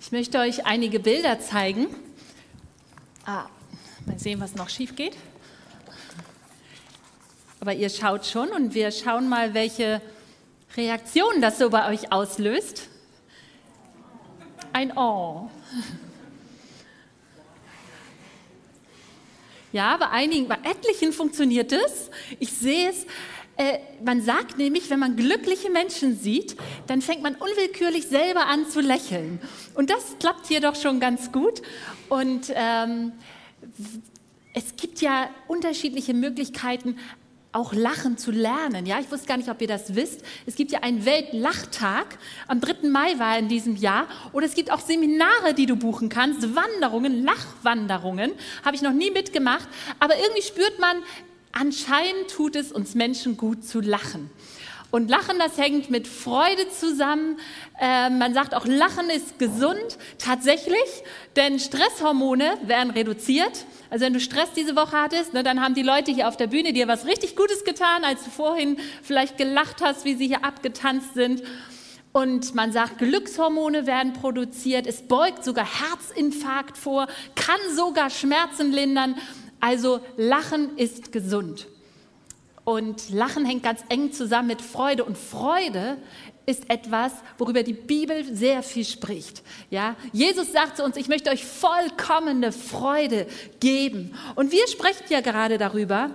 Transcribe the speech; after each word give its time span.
Ich 0.00 0.12
möchte 0.12 0.38
euch 0.38 0.64
einige 0.64 1.00
Bilder 1.00 1.40
zeigen. 1.40 1.88
Ah, 3.26 3.46
mal 4.06 4.18
sehen, 4.18 4.40
was 4.40 4.54
noch 4.54 4.68
schief 4.68 4.94
geht. 4.94 5.16
Aber 7.60 7.74
ihr 7.74 7.90
schaut 7.90 8.24
schon 8.24 8.50
und 8.50 8.74
wir 8.74 8.92
schauen 8.92 9.28
mal, 9.28 9.54
welche 9.54 10.00
Reaktionen 10.76 11.42
das 11.42 11.58
so 11.58 11.68
bei 11.70 11.90
euch 11.90 12.12
auslöst. 12.12 12.88
Ein 14.72 14.96
Oh. 14.96 15.50
Ja, 19.72 19.96
bei 19.96 20.08
einigen, 20.08 20.48
bei 20.48 20.58
etlichen 20.62 21.12
funktioniert 21.12 21.72
es. 21.72 22.10
Ich 22.38 22.52
sehe 22.52 22.90
es. 22.90 23.04
Äh, 23.58 23.80
man 24.04 24.22
sagt 24.22 24.56
nämlich, 24.56 24.88
wenn 24.88 25.00
man 25.00 25.16
glückliche 25.16 25.68
Menschen 25.68 26.16
sieht, 26.16 26.56
dann 26.86 27.02
fängt 27.02 27.22
man 27.22 27.34
unwillkürlich 27.34 28.06
selber 28.06 28.46
an 28.46 28.68
zu 28.70 28.80
lächeln. 28.80 29.40
Und 29.74 29.90
das 29.90 30.16
klappt 30.20 30.46
hier 30.46 30.60
doch 30.60 30.76
schon 30.76 31.00
ganz 31.00 31.32
gut. 31.32 31.60
Und 32.08 32.52
ähm, 32.54 33.12
es 34.54 34.76
gibt 34.76 35.00
ja 35.00 35.28
unterschiedliche 35.48 36.14
Möglichkeiten, 36.14 36.98
auch 37.50 37.72
Lachen 37.72 38.16
zu 38.16 38.30
lernen. 38.30 38.86
Ja, 38.86 39.00
ich 39.00 39.10
wusste 39.10 39.26
gar 39.26 39.36
nicht, 39.36 39.48
ob 39.48 39.60
ihr 39.60 39.66
das 39.66 39.96
wisst. 39.96 40.22
Es 40.46 40.54
gibt 40.54 40.70
ja 40.70 40.80
einen 40.82 41.04
Weltlachtag. 41.04 42.18
Am 42.46 42.60
3. 42.60 42.88
Mai 42.88 43.18
war 43.18 43.38
in 43.38 43.48
diesem 43.48 43.74
Jahr. 43.74 44.06
Oder 44.32 44.46
es 44.46 44.54
gibt 44.54 44.70
auch 44.70 44.80
Seminare, 44.80 45.54
die 45.56 45.66
du 45.66 45.74
buchen 45.74 46.08
kannst. 46.08 46.54
Wanderungen, 46.54 47.24
Lachwanderungen. 47.24 48.32
Habe 48.64 48.76
ich 48.76 48.82
noch 48.82 48.92
nie 48.92 49.10
mitgemacht. 49.10 49.68
Aber 49.98 50.16
irgendwie 50.16 50.42
spürt 50.42 50.78
man, 50.78 51.02
anscheinend 51.52 52.30
tut 52.30 52.56
es 52.56 52.72
uns 52.72 52.94
Menschen 52.94 53.36
gut 53.36 53.64
zu 53.64 53.80
lachen. 53.80 54.30
Und 54.90 55.10
Lachen, 55.10 55.38
das 55.38 55.58
hängt 55.58 55.90
mit 55.90 56.08
Freude 56.08 56.70
zusammen. 56.70 57.38
Äh, 57.78 58.08
man 58.08 58.32
sagt 58.32 58.54
auch, 58.54 58.64
Lachen 58.64 59.10
ist 59.10 59.38
gesund, 59.38 59.98
tatsächlich, 60.16 60.78
denn 61.36 61.58
Stresshormone 61.58 62.56
werden 62.62 62.90
reduziert. 62.90 63.66
Also 63.90 64.06
wenn 64.06 64.14
du 64.14 64.20
Stress 64.20 64.50
diese 64.56 64.76
Woche 64.76 64.96
hattest, 64.96 65.34
ne, 65.34 65.42
dann 65.42 65.60
haben 65.62 65.74
die 65.74 65.82
Leute 65.82 66.10
hier 66.10 66.26
auf 66.26 66.38
der 66.38 66.46
Bühne 66.46 66.72
dir 66.72 66.88
was 66.88 67.04
richtig 67.04 67.36
Gutes 67.36 67.64
getan, 67.64 68.02
als 68.02 68.24
du 68.24 68.30
vorhin 68.30 68.78
vielleicht 69.02 69.36
gelacht 69.36 69.82
hast, 69.82 70.06
wie 70.06 70.14
sie 70.14 70.26
hier 70.26 70.42
abgetanzt 70.42 71.12
sind. 71.12 71.42
Und 72.12 72.54
man 72.54 72.72
sagt, 72.72 72.98
Glückshormone 72.98 73.86
werden 73.86 74.14
produziert, 74.14 74.86
es 74.86 75.02
beugt 75.02 75.44
sogar 75.44 75.66
Herzinfarkt 75.66 76.78
vor, 76.78 77.06
kann 77.34 77.60
sogar 77.76 78.08
Schmerzen 78.08 78.72
lindern. 78.72 79.16
Also 79.60 80.00
Lachen 80.16 80.76
ist 80.76 81.12
gesund. 81.12 81.66
Und 82.64 83.10
Lachen 83.10 83.46
hängt 83.46 83.62
ganz 83.62 83.80
eng 83.88 84.12
zusammen 84.12 84.48
mit 84.48 84.60
Freude. 84.60 85.04
Und 85.04 85.16
Freude 85.16 85.96
ist 86.44 86.68
etwas, 86.70 87.12
worüber 87.36 87.62
die 87.62 87.72
Bibel 87.72 88.24
sehr 88.34 88.62
viel 88.62 88.84
spricht. 88.84 89.42
Ja, 89.70 89.96
Jesus 90.12 90.52
sagt 90.52 90.76
zu 90.78 90.84
uns, 90.84 90.96
ich 90.96 91.08
möchte 91.08 91.30
euch 91.30 91.44
vollkommene 91.44 92.52
Freude 92.52 93.26
geben. 93.60 94.14
Und 94.34 94.52
wir 94.52 94.66
sprechen 94.68 95.04
ja 95.08 95.20
gerade 95.20 95.58
darüber, 95.58 96.10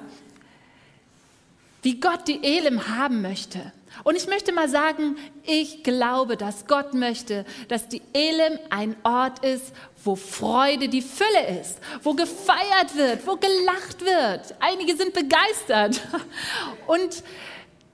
wie 1.83 1.99
Gott 1.99 2.27
die 2.27 2.43
Elim 2.43 2.87
haben 2.87 3.21
möchte. 3.21 3.71
Und 4.03 4.15
ich 4.15 4.27
möchte 4.27 4.51
mal 4.51 4.67
sagen, 4.67 5.17
ich 5.43 5.83
glaube, 5.83 6.35
dass 6.35 6.65
Gott 6.67 6.93
möchte, 6.93 7.45
dass 7.67 7.87
die 7.87 8.01
Elim 8.13 8.59
ein 8.69 8.95
Ort 9.03 9.45
ist, 9.45 9.71
wo 10.03 10.15
Freude 10.15 10.89
die 10.89 11.01
Fülle 11.01 11.59
ist, 11.61 11.77
wo 12.01 12.13
gefeiert 12.13 12.95
wird, 12.95 13.25
wo 13.27 13.35
gelacht 13.35 14.01
wird. 14.01 14.55
Einige 14.59 14.95
sind 14.97 15.13
begeistert. 15.13 16.01
Und 16.87 17.23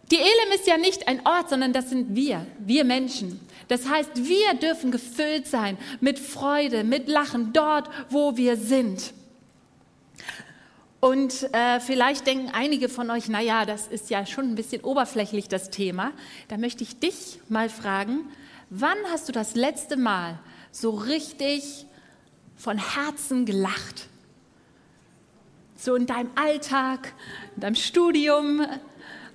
die 0.10 0.18
Elim 0.18 0.56
ist 0.56 0.68
ja 0.68 0.78
nicht 0.78 1.08
ein 1.08 1.26
Ort, 1.26 1.50
sondern 1.50 1.74
das 1.74 1.90
sind 1.90 2.16
wir, 2.16 2.46
wir 2.60 2.84
Menschen. 2.84 3.40
Das 3.68 3.88
heißt, 3.88 4.12
wir 4.16 4.56
dürfen 4.56 4.90
gefüllt 4.90 5.46
sein 5.48 5.78
mit 6.00 6.18
Freude, 6.18 6.84
mit 6.84 7.08
Lachen 7.08 7.54
dort, 7.54 7.90
wo 8.10 8.36
wir 8.36 8.58
sind. 8.58 9.14
Und 11.00 11.54
äh, 11.54 11.80
vielleicht 11.80 12.28
denken 12.28 12.52
einige 12.54 12.90
von 12.90 13.10
euch, 13.10 13.30
na 13.30 13.40
ja, 13.40 13.66
das 13.66 13.88
ist 13.88 14.10
ja 14.10 14.26
schon 14.26 14.46
ein 14.46 14.56
bisschen 14.56 14.82
oberflächlich 14.84 15.48
das 15.48 15.70
Thema. 15.70 16.12
Da 16.50 16.58
möchte 16.58 16.84
ich 16.84 17.00
dich 17.00 17.40
mal 17.48 17.70
fragen, 17.70 18.30
wann 18.70 18.98
hast 19.12 19.30
du 19.30 19.32
das 19.32 19.56
letzte 19.56 19.96
Mal 19.96 20.40
so 20.72 20.90
richtig 20.92 21.86
von 22.58 22.78
Herzen 22.78 23.46
gelacht? 23.46 24.08
So 25.78 25.96
in 25.96 26.06
deinem 26.06 26.32
Alltag, 26.36 27.14
in 27.56 27.62
deinem 27.62 27.76
Studium, 27.76 28.66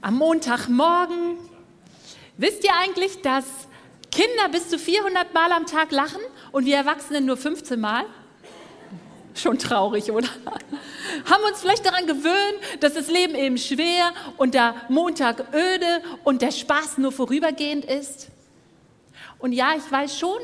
am 0.03 0.17
Montagmorgen. 0.17 1.39
Wisst 2.37 2.63
ihr 2.65 2.73
eigentlich, 2.79 3.23
dass 3.23 3.47
Kinder 4.11 4.51
bis 4.53 4.69
zu 4.69 4.79
400 4.79 5.33
Mal 5.33 5.51
am 5.51 5.65
Tag 5.65 5.93
lachen 5.93 6.21
und 6.53 6.67
wir 6.67 6.77
Erwachsenen 6.77 7.25
nur 7.25 7.39
15 7.39 7.81
Mal? 7.81 8.05
Schon 9.35 9.59
traurig, 9.59 10.13
oder? 10.13 10.29
Haben 10.29 11.43
wir 11.43 11.49
uns 11.49 11.61
vielleicht 11.61 11.85
daran 11.85 12.07
gewöhnt, 12.07 12.61
dass 12.81 12.95
das 12.95 13.09
Leben 13.09 13.35
eben 13.35 13.59
schwer 13.59 14.13
und 14.37 14.55
der 14.55 14.75
Montag 14.89 15.53
öde 15.53 16.03
und 16.23 16.41
der 16.41 16.53
Spaß 16.53 16.99
nur 16.99 17.11
vorübergehend 17.11 17.85
ist? 17.85 18.29
Und 19.39 19.53
ja, 19.53 19.75
ich 19.77 19.91
weiß 19.91 20.19
schon, 20.19 20.39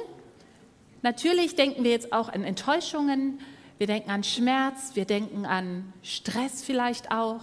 natürlich 1.03 1.55
denken 1.55 1.85
wir 1.85 1.93
jetzt 1.93 2.13
auch 2.13 2.29
an 2.29 2.43
Enttäuschungen, 2.43 3.41
wir 3.79 3.87
denken 3.87 4.11
an 4.11 4.25
Schmerz, 4.25 4.91
wir 4.95 5.05
denken 5.05 5.47
an 5.47 5.93
Stress 6.03 6.63
vielleicht 6.63 7.13
auch, 7.13 7.41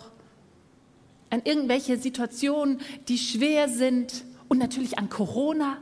an 1.29 1.41
irgendwelche 1.43 1.97
Situationen, 1.97 2.81
die 3.07 3.17
schwer 3.17 3.69
sind 3.69 4.23
und 4.49 4.59
natürlich 4.59 4.99
an 4.99 5.09
Corona. 5.09 5.77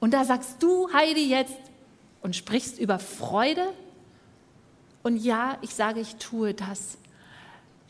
Und 0.00 0.12
da 0.12 0.24
sagst 0.24 0.62
du, 0.62 0.92
Heidi, 0.92 1.28
jetzt 1.28 1.56
und 2.22 2.34
sprichst 2.34 2.78
über 2.78 2.98
Freude 2.98 3.66
und 5.04 5.18
ja, 5.18 5.58
ich 5.60 5.74
sage, 5.74 6.00
ich 6.00 6.16
tue 6.16 6.54
das, 6.54 6.96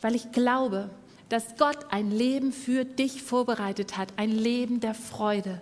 weil 0.01 0.15
ich 0.15 0.31
glaube, 0.33 0.89
dass 1.29 1.55
Gott 1.57 1.77
ein 1.89 2.11
Leben 2.11 2.51
für 2.51 2.85
dich 2.85 3.23
vorbereitet 3.23 3.97
hat, 3.97 4.09
ein 4.17 4.31
Leben 4.31 4.81
der 4.81 4.93
Freude. 4.93 5.61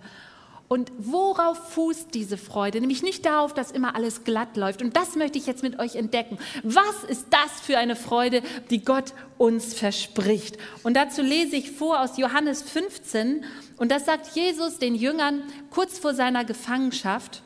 Und 0.68 0.92
worauf 0.98 1.74
fußt 1.74 2.16
diese 2.16 2.38
Freude? 2.38 2.82
Nämlich 2.82 3.04
nicht 3.04 3.28
darauf, 3.28 3.54
dass 3.54 3.70
immer 3.70 3.96
alles 3.96 4.24
glatt 4.24 4.58
läuft. 4.58 4.82
Und 4.82 4.98
das 4.98 5.16
möchte 5.16 5.38
ich 5.38 5.46
jetzt 5.46 5.62
mit 5.62 5.78
euch 5.78 5.96
entdecken. 5.96 6.40
Was 6.64 7.04
ist 7.08 7.28
das 7.30 7.62
für 7.62 7.78
eine 7.78 7.96
Freude, 7.96 8.42
die 8.72 8.84
Gott 8.84 9.14
uns 9.38 9.76
verspricht? 9.76 10.58
Und 10.82 10.96
dazu 10.96 11.22
lese 11.22 11.56
ich 11.56 11.72
vor 11.72 12.02
aus 12.02 12.18
Johannes 12.18 12.64
15. 12.64 13.46
Und 13.78 13.92
das 13.92 14.06
sagt 14.06 14.36
Jesus 14.36 14.80
den 14.80 14.96
Jüngern 14.96 15.44
kurz 15.70 16.00
vor 16.00 16.16
seiner 16.16 16.44
Gefangenschaft 16.44 17.44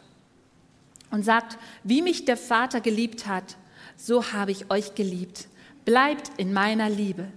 und 1.11 1.25
sagt, 1.25 1.57
wie 1.83 2.01
mich 2.01 2.23
der 2.23 2.37
Vater 2.37 2.79
geliebt 2.79 3.27
hat, 3.27 3.57
so 3.97 4.31
habe 4.31 4.51
ich 4.51 4.69
euch 4.71 4.95
geliebt. 4.95 5.47
Bleibt 5.83 6.31
in 6.37 6.53
meiner 6.53 6.89
Liebe. 6.89 7.27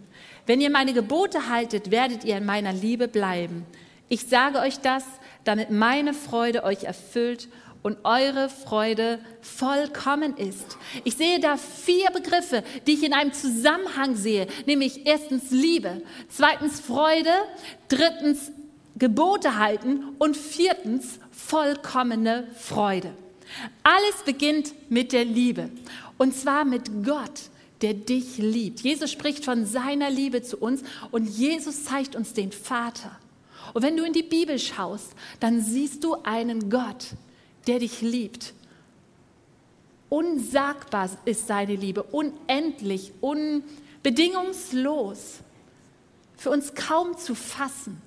Wenn 0.47 0.61
ihr 0.61 0.71
meine 0.71 0.93
Gebote 0.93 1.49
haltet, 1.49 1.91
werdet 1.91 2.25
ihr 2.25 2.37
in 2.37 2.45
meiner 2.45 2.73
Liebe 2.73 3.09
bleiben. 3.09 3.65
Ich 4.09 4.27
sage 4.27 4.59
euch 4.59 4.81
das, 4.81 5.05
damit 5.45 5.71
meine 5.71 6.15
Freude 6.15 6.65
euch 6.65 6.85
erfüllt 6.85 7.49
und 7.83 7.99
eure 8.05 8.49
Freude 8.49 9.21
vollkommen 9.41 10.37
ist. 10.37 10.77
Ich 11.05 11.17
sehe 11.17 11.41
da 11.41 11.57
vier 11.57 12.11
Begriffe, 12.11 12.63
die 12.87 12.93
ich 12.95 13.05
in 13.05 13.15
einem 13.15 13.33
Zusammenhang 13.33 14.17
sehe, 14.17 14.47
nämlich 14.67 15.07
erstens 15.07 15.51
Liebe, 15.51 16.03
zweitens 16.29 16.81
Freude, 16.81 17.33
drittens 17.89 18.53
Gebote 18.97 19.57
halten 19.57 20.05
und 20.19 20.37
viertens 20.37 21.21
vollkommene 21.31 22.49
Freude. 22.59 23.13
Alles 23.83 24.23
beginnt 24.25 24.73
mit 24.91 25.13
der 25.13 25.25
Liebe. 25.25 25.71
Und 26.21 26.35
zwar 26.35 26.67
mit 26.67 27.03
Gott, 27.03 27.49
der 27.81 27.95
dich 27.95 28.37
liebt. 28.37 28.81
Jesus 28.81 29.11
spricht 29.11 29.43
von 29.43 29.65
seiner 29.65 30.11
Liebe 30.11 30.43
zu 30.43 30.59
uns 30.59 30.83
und 31.11 31.25
Jesus 31.25 31.85
zeigt 31.85 32.15
uns 32.15 32.35
den 32.35 32.53
Vater. 32.53 33.19
Und 33.73 33.83
wenn 33.83 33.97
du 33.97 34.05
in 34.05 34.13
die 34.13 34.23
Bibel 34.23 34.59
schaust, 34.59 35.15
dann 35.41 35.63
siehst 35.63 36.05
du 36.05 36.17
einen 36.23 36.69
Gott, 36.69 37.07
der 37.67 37.79
dich 37.79 38.03
liebt. 38.03 38.53
Unsagbar 40.11 41.09
ist 41.25 41.47
seine 41.47 41.77
Liebe, 41.77 42.03
unendlich, 42.03 43.15
unbedingungslos, 43.23 45.39
für 46.37 46.51
uns 46.51 46.75
kaum 46.75 47.17
zu 47.17 47.35
fassen. 47.35 48.03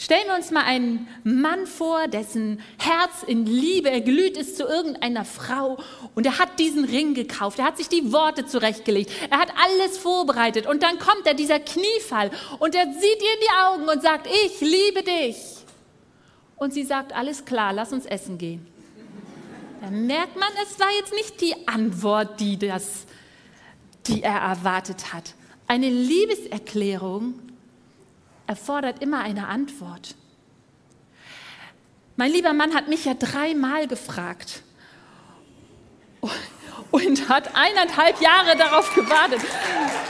Stellen 0.00 0.28
wir 0.28 0.34
uns 0.34 0.50
mal 0.50 0.64
einen 0.64 1.08
Mann 1.24 1.66
vor, 1.66 2.08
dessen 2.08 2.62
Herz 2.78 3.22
in 3.26 3.44
Liebe 3.44 3.90
erglüht 3.90 4.38
ist 4.38 4.56
zu 4.56 4.64
irgendeiner 4.64 5.26
Frau 5.26 5.78
und 6.14 6.24
er 6.24 6.38
hat 6.38 6.58
diesen 6.58 6.86
Ring 6.86 7.12
gekauft, 7.12 7.58
er 7.58 7.66
hat 7.66 7.76
sich 7.76 7.90
die 7.90 8.10
Worte 8.10 8.46
zurechtgelegt, 8.46 9.12
er 9.28 9.36
hat 9.36 9.52
alles 9.62 9.98
vorbereitet 9.98 10.66
und 10.66 10.82
dann 10.82 10.98
kommt 10.98 11.26
er 11.26 11.34
dieser 11.34 11.60
Kniefall 11.60 12.30
und 12.60 12.74
er 12.74 12.86
sieht 12.86 13.02
ihr 13.02 13.34
in 13.34 13.40
die 13.42 13.62
Augen 13.62 13.88
und 13.90 14.00
sagt, 14.00 14.26
ich 14.26 14.62
liebe 14.62 15.02
dich. 15.02 15.36
Und 16.56 16.72
sie 16.72 16.84
sagt, 16.84 17.12
alles 17.14 17.44
klar, 17.44 17.74
lass 17.74 17.92
uns 17.92 18.06
essen 18.06 18.38
gehen. 18.38 18.66
Dann 19.82 20.06
merkt 20.06 20.34
man, 20.34 20.48
es 20.62 20.80
war 20.80 20.88
jetzt 20.98 21.12
nicht 21.12 21.42
die 21.42 21.68
Antwort, 21.68 22.40
die, 22.40 22.56
das, 22.56 23.04
die 24.06 24.22
er 24.22 24.40
erwartet 24.40 25.12
hat. 25.12 25.34
Eine 25.66 25.90
Liebeserklärung 25.90 27.49
erfordert 28.50 29.00
immer 29.00 29.20
eine 29.20 29.46
Antwort. 29.46 30.16
Mein 32.16 32.32
lieber 32.32 32.52
Mann 32.52 32.74
hat 32.74 32.88
mich 32.88 33.04
ja 33.04 33.14
dreimal 33.14 33.86
gefragt 33.86 34.62
und 36.90 37.28
hat 37.28 37.54
eineinhalb 37.54 38.20
Jahre 38.20 38.56
darauf 38.56 38.92
gewartet. 38.92 39.40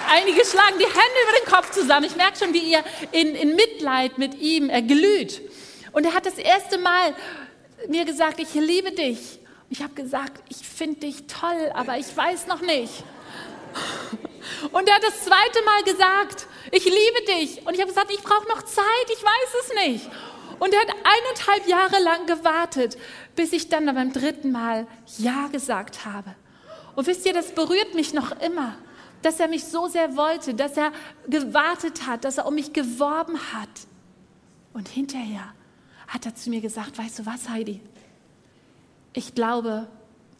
Einige 0.09 0.43
schlagen 0.47 0.79
die 0.79 0.87
Hände 0.87 1.19
über 1.23 1.39
den 1.39 1.53
Kopf 1.53 1.71
zusammen. 1.73 2.07
Ich 2.07 2.17
merke 2.17 2.39
schon, 2.39 2.55
wie 2.55 2.73
ihr 2.73 2.83
in, 3.13 3.35
in 3.35 3.55
Mitleid 3.55 4.17
mit 4.17 4.41
ihm 4.41 4.71
erglüht. 4.71 5.43
Und 5.93 6.07
er 6.07 6.15
hat 6.15 6.25
das 6.25 6.39
erste 6.39 6.79
Mal 6.79 7.15
mir 7.89 8.07
gesagt, 8.07 8.41
ich 8.41 8.55
liebe 8.55 8.93
dich. 8.93 9.39
Ich 9.69 9.83
habe 9.83 9.93
gesagt, 9.93 10.43
ich 10.49 10.67
finde 10.67 11.01
dich 11.01 11.27
toll, 11.27 11.71
aber 11.75 11.99
ich 11.99 12.17
weiß 12.17 12.47
noch 12.47 12.63
nicht. 12.63 13.05
Und 14.73 14.89
er 14.89 14.95
hat 14.97 15.05
das 15.05 15.25
zweite 15.25 15.65
Mal 15.65 15.83
gesagt, 15.85 16.47
ich 16.73 16.85
liebe 16.85 17.27
dich. 17.37 17.67
Und 17.67 17.75
ich 17.75 17.81
habe 17.81 17.91
gesagt, 17.91 18.11
ich 18.11 18.23
brauche 18.23 18.49
noch 18.49 18.63
Zeit, 18.63 18.85
ich 19.13 19.23
weiß 19.23 19.55
es 19.63 19.75
nicht. 19.87 20.11
Und 20.59 20.75
er 20.75 20.81
hat 20.81 20.91
eineinhalb 20.91 21.67
Jahre 21.67 22.03
lang 22.03 22.27
gewartet, 22.27 22.99
bis 23.35 23.53
ich 23.53 23.69
dann 23.69 23.87
beim 23.87 24.13
dritten 24.13 24.53
Mal 24.53 24.87
Ja 25.19 25.49
gesagt 25.49 26.05
habe. 26.05 26.35
Und 26.95 27.07
wisst 27.07 27.25
ihr, 27.25 27.33
das 27.33 27.53
berührt 27.53 27.95
mich 27.95 28.13
noch 28.13 28.39
immer, 28.43 28.77
dass 29.23 29.41
er 29.41 29.49
mich 29.49 29.65
so 29.65 29.89
sehr 29.89 30.17
wollte, 30.17 30.55
dass 30.55 30.77
er 30.77 30.93
gewartet 31.29 32.07
hat, 32.07 32.25
dass 32.25 32.39
er 32.39 32.47
um 32.47 32.55
mich 32.55 32.73
geworben 32.73 33.39
hat. 33.53 33.69
Und 34.73 34.89
hinterher 34.89 35.55
hat 36.09 36.27
er 36.27 36.35
zu 36.35 36.51
mir 36.51 36.61
gesagt, 36.61 36.99
weißt 36.99 37.21
du 37.21 37.27
was, 37.27 37.49
Heidi? 37.49 37.81
Ich 39.13 39.35
glaube, 39.35 39.89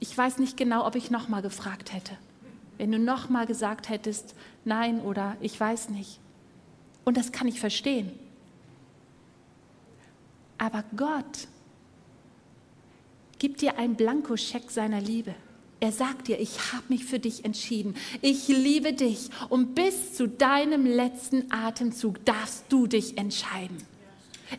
ich 0.01 0.17
weiß 0.17 0.39
nicht 0.39 0.57
genau, 0.57 0.87
ob 0.87 0.97
ich 0.97 1.11
nochmal 1.11 1.43
gefragt 1.43 1.93
hätte. 1.93 2.17
Wenn 2.81 2.93
du 2.93 2.99
nochmal 2.99 3.45
gesagt 3.45 3.91
hättest, 3.91 4.35
nein 4.65 5.03
oder 5.03 5.37
ich 5.43 5.61
weiß 5.61 5.91
nicht. 5.91 6.19
Und 7.05 7.19
das 7.19 7.31
kann 7.31 7.47
ich 7.47 7.61
verstehen. 7.61 8.11
Aber 10.57 10.83
Gott 10.97 11.47
gibt 13.39 13.61
dir 13.61 13.77
einen 13.77 13.97
Blankoscheck 13.97 14.71
seiner 14.71 14.99
Liebe. 14.99 15.35
Er 15.81 15.93
sagt 15.93 16.29
dir, 16.29 16.41
ich 16.41 16.73
habe 16.73 16.85
mich 16.89 17.05
für 17.05 17.19
dich 17.19 17.45
entschieden. 17.45 17.97
Ich 18.23 18.49
liebe 18.49 18.95
dich. 18.95 19.29
Und 19.51 19.75
bis 19.75 20.15
zu 20.15 20.27
deinem 20.27 20.87
letzten 20.87 21.53
Atemzug 21.53 22.25
darfst 22.25 22.65
du 22.71 22.87
dich 22.87 23.19
entscheiden. 23.19 23.77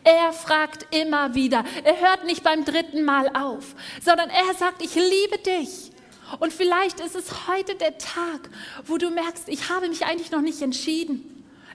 Er 0.04 0.32
fragt 0.32 0.86
immer 0.94 1.34
wieder. 1.34 1.64
Er 1.82 2.00
hört 2.00 2.24
nicht 2.24 2.44
beim 2.44 2.64
dritten 2.64 3.02
Mal 3.04 3.34
auf, 3.34 3.74
sondern 4.00 4.30
er 4.30 4.54
sagt, 4.54 4.80
ich 4.80 4.94
liebe 4.94 5.38
dich. 5.38 5.91
Und 6.40 6.52
vielleicht 6.52 7.00
ist 7.00 7.16
es 7.16 7.46
heute 7.48 7.74
der 7.74 7.98
Tag, 7.98 8.50
wo 8.86 8.98
du 8.98 9.10
merkst, 9.10 9.48
ich 9.48 9.68
habe 9.68 9.88
mich 9.88 10.04
eigentlich 10.04 10.30
noch 10.30 10.40
nicht 10.40 10.62
entschieden. 10.62 11.32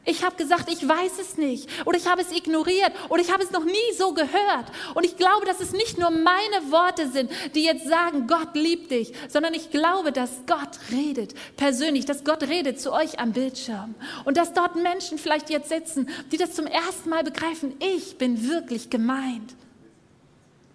Ich 0.09 0.23
habe 0.23 0.37
gesagt, 0.37 0.71
ich 0.71 0.87
weiß 0.87 1.19
es 1.19 1.37
nicht 1.37 1.67
oder 1.85 1.97
ich 1.97 2.07
habe 2.07 2.21
es 2.21 2.31
ignoriert 2.31 2.93
oder 3.09 3.21
ich 3.21 3.29
habe 3.29 3.43
es 3.43 3.51
noch 3.51 3.65
nie 3.65 3.93
so 3.97 4.13
gehört. 4.13 4.71
Und 4.95 5.05
ich 5.05 5.17
glaube, 5.17 5.45
dass 5.45 5.59
es 5.59 5.73
nicht 5.73 5.97
nur 5.97 6.11
meine 6.11 6.71
Worte 6.71 7.09
sind, 7.09 7.29
die 7.55 7.63
jetzt 7.65 7.85
sagen, 7.85 8.25
Gott 8.25 8.55
liebt 8.55 8.89
dich, 8.89 9.11
sondern 9.27 9.53
ich 9.53 9.69
glaube, 9.69 10.13
dass 10.13 10.31
Gott 10.47 10.79
redet 10.91 11.33
persönlich, 11.57 12.05
dass 12.05 12.23
Gott 12.23 12.43
redet 12.43 12.79
zu 12.79 12.93
euch 12.93 13.19
am 13.19 13.33
Bildschirm 13.33 13.95
und 14.23 14.37
dass 14.37 14.53
dort 14.53 14.77
Menschen 14.77 15.17
vielleicht 15.17 15.49
jetzt 15.49 15.67
sitzen, 15.67 16.09
die 16.31 16.37
das 16.37 16.53
zum 16.53 16.67
ersten 16.67 17.09
Mal 17.09 17.25
begreifen, 17.25 17.75
ich 17.79 18.17
bin 18.17 18.49
wirklich 18.49 18.89
gemeint. 18.89 19.55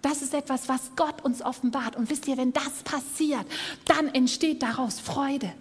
Das 0.02 0.20
ist 0.20 0.34
etwas, 0.34 0.68
was 0.68 0.90
Gott 0.96 1.24
uns 1.24 1.42
offenbart. 1.42 1.96
Und 1.96 2.10
wisst 2.10 2.26
ihr, 2.26 2.36
wenn 2.36 2.52
das 2.52 2.82
passiert, 2.84 3.46
dann 3.86 4.12
entsteht 4.14 4.62
daraus 4.62 4.98
Freude. 5.00 5.52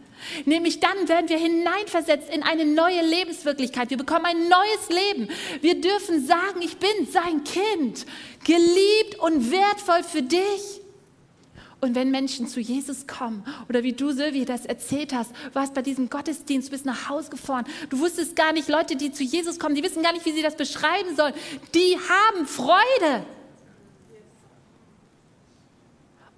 Nämlich 0.45 0.79
dann 0.79 1.07
werden 1.07 1.29
wir 1.29 1.37
hineinversetzt 1.37 2.33
in 2.33 2.43
eine 2.43 2.65
neue 2.65 3.03
Lebenswirklichkeit. 3.03 3.89
Wir 3.89 3.97
bekommen 3.97 4.25
ein 4.25 4.49
neues 4.49 4.89
Leben. 4.89 5.29
Wir 5.61 5.79
dürfen 5.79 6.25
sagen, 6.25 6.61
ich 6.61 6.77
bin 6.77 7.07
sein 7.11 7.43
Kind, 7.43 8.05
geliebt 8.43 9.19
und 9.19 9.51
wertvoll 9.51 10.03
für 10.03 10.21
dich. 10.21 10.81
Und 11.79 11.95
wenn 11.95 12.11
Menschen 12.11 12.47
zu 12.47 12.59
Jesus 12.59 13.07
kommen, 13.07 13.43
oder 13.67 13.81
wie 13.81 13.93
du, 13.93 14.11
Silvia, 14.11 14.45
das 14.45 14.67
erzählt 14.67 15.13
hast, 15.13 15.31
warst 15.53 15.73
bei 15.73 15.81
diesem 15.81 16.11
Gottesdienst, 16.11 16.69
bist 16.69 16.85
nach 16.85 17.09
Hause 17.09 17.31
gefahren, 17.31 17.65
du 17.89 17.97
wusstest 17.99 18.35
gar 18.35 18.53
nicht, 18.53 18.69
Leute, 18.69 18.95
die 18.95 19.11
zu 19.11 19.23
Jesus 19.23 19.57
kommen, 19.57 19.73
die 19.73 19.81
wissen 19.81 20.03
gar 20.03 20.13
nicht, 20.13 20.25
wie 20.25 20.31
sie 20.31 20.43
das 20.43 20.55
beschreiben 20.55 21.15
sollen, 21.15 21.33
die 21.73 21.97
haben 21.97 22.45
Freude. 22.45 23.25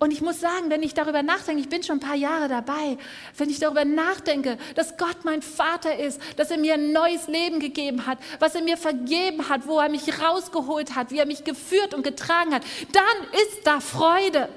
Und 0.04 0.12
ich 0.12 0.20
muss 0.20 0.42
sagen, 0.42 0.70
wenn 0.70 0.84
ich 0.84 0.94
darüber 0.94 1.24
nachdenke, 1.24 1.62
ich 1.62 1.70
bin 1.70 1.82
schon 1.82 1.96
ein 1.96 2.00
paar 2.02 2.18
Jahre 2.18 2.50
dabei, 2.50 2.98
wenn 3.38 3.50
ich 3.50 3.60
darüber 3.60 3.86
nachdenke, 3.86 4.58
dass 4.76 4.98
Gott 4.98 5.24
mein 5.24 5.42
Vater 5.42 5.98
ist, 5.98 6.20
dass 6.36 6.52
er 6.52 6.58
mir 6.58 6.74
ein 6.74 6.92
neues 6.92 7.30
Leben 7.30 7.62
gegeben 7.62 8.06
hat, 8.06 8.18
was 8.40 8.54
er 8.54 8.64
mir 8.64 8.76
vergeben 8.76 9.48
hat, 9.48 9.66
wo 9.66 9.80
er 9.80 9.88
mich 9.88 10.22
rausgeholt 10.22 10.94
hat, 10.96 11.12
wie 11.12 11.20
er 11.20 11.26
mich 11.26 11.46
geführt 11.46 11.94
und 11.94 12.04
getragen 12.04 12.54
hat, 12.54 12.64
dann 12.92 13.30
ist 13.32 13.66
da 13.66 13.80
Freude. 13.80 14.50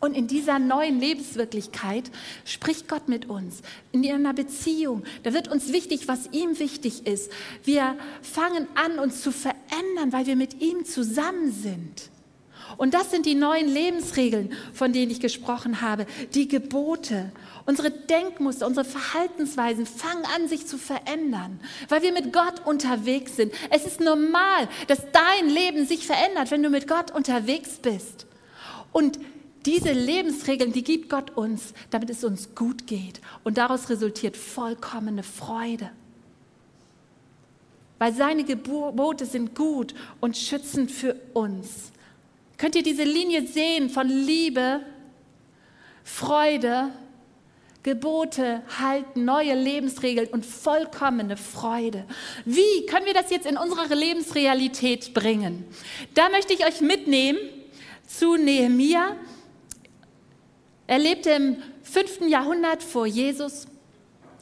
Und 0.00 0.14
in 0.14 0.26
dieser 0.26 0.58
neuen 0.58 0.98
Lebenswirklichkeit 0.98 2.10
spricht 2.46 2.88
Gott 2.88 3.08
mit 3.08 3.28
uns 3.28 3.60
in 3.92 4.10
einer 4.10 4.32
Beziehung. 4.32 5.04
Da 5.22 5.34
wird 5.34 5.48
uns 5.48 5.70
wichtig, 5.70 6.08
was 6.08 6.30
ihm 6.32 6.58
wichtig 6.58 7.06
ist. 7.06 7.30
Wir 7.62 7.94
fangen 8.22 8.68
an, 8.74 8.98
uns 8.98 9.20
zu 9.20 9.32
verändern, 9.32 10.12
weil 10.12 10.24
wir 10.24 10.36
mit 10.36 10.62
ihm 10.62 10.86
zusammen 10.86 11.52
sind. 11.52 12.13
Und 12.76 12.94
das 12.94 13.10
sind 13.10 13.26
die 13.26 13.34
neuen 13.34 13.68
Lebensregeln, 13.68 14.52
von 14.72 14.92
denen 14.92 15.10
ich 15.10 15.20
gesprochen 15.20 15.80
habe, 15.80 16.06
die 16.34 16.48
Gebote. 16.48 17.32
Unsere 17.66 17.90
Denkmuster, 17.90 18.66
unsere 18.66 18.84
Verhaltensweisen 18.84 19.86
fangen 19.86 20.24
an, 20.34 20.48
sich 20.48 20.66
zu 20.66 20.76
verändern, 20.76 21.60
weil 21.88 22.02
wir 22.02 22.12
mit 22.12 22.32
Gott 22.32 22.66
unterwegs 22.66 23.36
sind. 23.36 23.52
Es 23.70 23.86
ist 23.86 24.00
normal, 24.00 24.68
dass 24.88 25.02
dein 25.12 25.48
Leben 25.48 25.86
sich 25.86 26.06
verändert, 26.06 26.50
wenn 26.50 26.62
du 26.62 26.70
mit 26.70 26.88
Gott 26.88 27.10
unterwegs 27.10 27.78
bist. 27.80 28.26
Und 28.92 29.18
diese 29.66 29.92
Lebensregeln, 29.92 30.72
die 30.72 30.84
gibt 30.84 31.08
Gott 31.08 31.36
uns, 31.36 31.72
damit 31.90 32.10
es 32.10 32.22
uns 32.22 32.54
gut 32.54 32.86
geht. 32.86 33.20
Und 33.44 33.56
daraus 33.56 33.88
resultiert 33.88 34.36
vollkommene 34.36 35.22
Freude. 35.22 35.90
Weil 37.98 38.12
seine 38.12 38.44
Gebote 38.44 39.24
sind 39.24 39.54
gut 39.54 39.94
und 40.20 40.36
schützend 40.36 40.90
für 40.90 41.16
uns. 41.32 41.92
Könnt 42.56 42.76
ihr 42.76 42.82
diese 42.82 43.04
Linie 43.04 43.46
sehen 43.46 43.90
von 43.90 44.08
Liebe, 44.08 44.80
Freude, 46.04 46.90
Gebote 47.82 48.62
halten, 48.78 49.26
neue 49.26 49.54
Lebensregeln 49.54 50.28
und 50.28 50.46
vollkommene 50.46 51.36
Freude. 51.36 52.06
Wie 52.46 52.86
können 52.86 53.04
wir 53.04 53.12
das 53.12 53.30
jetzt 53.30 53.46
in 53.46 53.58
unsere 53.58 53.94
Lebensrealität 53.94 55.12
bringen? 55.12 55.64
Da 56.14 56.30
möchte 56.30 56.54
ich 56.54 56.66
euch 56.66 56.80
mitnehmen 56.80 57.38
zu 58.06 58.36
Nehemia. 58.36 59.16
Er 60.86 60.98
lebte 60.98 61.30
im 61.30 61.56
fünften 61.82 62.28
Jahrhundert 62.28 62.82
vor 62.82 63.06
Jesus. 63.06 63.66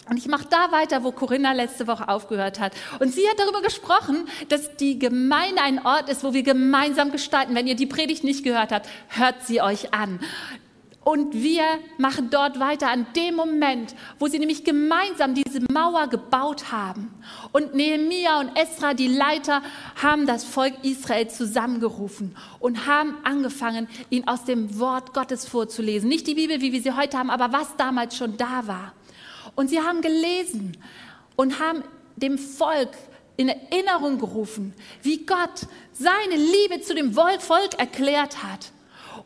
Und 0.09 0.17
ich 0.17 0.27
mache 0.27 0.47
da 0.51 0.73
weiter, 0.73 1.05
wo 1.05 1.13
Corinna 1.13 1.53
letzte 1.53 1.87
Woche 1.87 2.09
aufgehört 2.09 2.59
hat. 2.59 2.73
Und 2.99 3.15
sie 3.15 3.29
hat 3.29 3.39
darüber 3.39 3.63
gesprochen, 3.63 4.27
dass 4.49 4.77
die 4.77 4.99
Gemeinde 4.99 5.63
ein 5.63 5.85
Ort 5.87 6.09
ist, 6.09 6.25
wo 6.25 6.33
wir 6.33 6.43
gemeinsam 6.43 7.13
gestalten. 7.13 7.55
Wenn 7.55 7.69
ihr 7.69 7.77
die 7.77 7.87
Predigt 7.87 8.25
nicht 8.25 8.43
gehört 8.43 8.73
habt, 8.73 8.89
hört 9.09 9.47
sie 9.47 9.63
euch 9.63 9.95
an. 9.95 10.19
Und 11.05 11.35
wir 11.35 11.65
machen 11.99 12.31
dort 12.31 12.61
weiter 12.61 12.89
an 12.89 13.07
dem 13.17 13.35
Moment, 13.35 13.95
wo 14.21 14.29
sie 14.29 14.39
nämlich 14.39 14.63
gemeinsam 14.63 15.35
diese 15.35 15.61
Mauer 15.73 16.07
gebaut 16.07 16.71
haben. 16.71 17.13
Und 17.51 17.75
Nehemia 17.75 18.39
und 18.39 18.57
Esra, 18.57 18.95
die 18.95 19.09
Leiter, 19.09 19.63
haben 20.01 20.27
das 20.27 20.45
Volk 20.45 20.75
Israel 20.83 21.29
zusammengerufen 21.29 22.37
und 22.61 22.87
haben 22.87 23.17
angefangen, 23.25 23.89
ihn 24.11 24.29
aus 24.29 24.45
dem 24.45 24.79
Wort 24.79 25.13
Gottes 25.13 25.49
vorzulesen. 25.49 26.09
Nicht 26.09 26.29
die 26.29 26.35
Bibel, 26.35 26.61
wie 26.61 26.73
wir 26.73 26.83
sie 26.83 26.97
heute 26.97 27.19
haben, 27.19 27.31
aber 27.31 27.53
was 27.53 27.77
damals 27.77 28.17
schon 28.17 28.37
da 28.37 28.67
war. 28.67 28.93
Und 29.55 29.69
sie 29.69 29.81
haben 29.81 30.01
gelesen 30.01 30.77
und 31.37 31.59
haben 31.59 31.85
dem 32.17 32.39
Volk 32.39 32.91
in 33.37 33.49
Erinnerung 33.49 34.19
gerufen, 34.19 34.75
wie 35.03 35.25
Gott 35.25 35.67
seine 35.93 36.37
Liebe 36.37 36.81
zu 36.83 36.95
dem 36.95 37.13
Volk 37.13 37.79
erklärt 37.79 38.43
hat. 38.43 38.73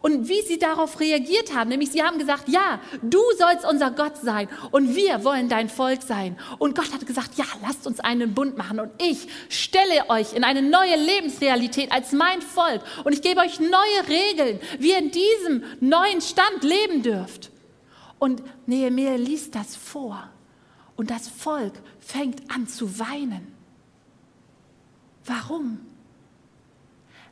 Und 0.03 0.29
wie 0.29 0.43
sie 0.43 0.59
darauf 0.59 1.01
reagiert 1.01 1.55
haben, 1.55 1.71
nämlich 1.71 1.91
sie 1.91 2.03
haben 2.03 2.19
gesagt, 2.19 2.49
ja, 2.49 2.81
du 3.03 3.19
sollst 3.39 3.65
unser 3.65 3.91
Gott 3.91 4.17
sein 4.19 4.49
und 4.71 4.95
wir 4.95 5.25
wollen 5.25 5.49
dein 5.49 5.69
Volk 5.69 6.03
sein. 6.03 6.39
Und 6.59 6.77
Gott 6.77 6.93
hat 6.93 7.07
gesagt, 7.07 7.37
ja, 7.37 7.45
lasst 7.63 7.87
uns 7.87 7.99
einen 8.01 8.35
Bund 8.35 8.57
machen 8.57 8.79
und 8.79 8.91
ich 9.03 9.27
stelle 9.49 10.09
euch 10.09 10.35
in 10.35 10.45
eine 10.45 10.63
neue 10.63 10.97
Lebensrealität 10.97 11.91
als 11.91 12.13
mein 12.13 12.43
Volk 12.43 12.83
und 13.05 13.15
ich 13.15 13.23
gebe 13.23 13.41
euch 13.41 13.59
neue 13.59 14.09
Regeln, 14.09 14.61
wie 14.79 14.91
ihr 14.91 14.99
in 14.99 15.11
diesem 15.11 15.65
neuen 15.81 16.21
Stand 16.21 16.63
leben 16.63 17.03
dürft. 17.03 17.51
Und 18.19 18.43
Nehemiah 18.67 19.17
liest 19.17 19.55
das 19.55 19.77
vor 19.77 20.31
und 20.97 21.11
das 21.11 21.29
Volk 21.29 21.75
fängt 22.01 22.51
an 22.51 22.67
zu 22.67 22.99
weinen. 22.99 23.53
Warum? 25.25 25.81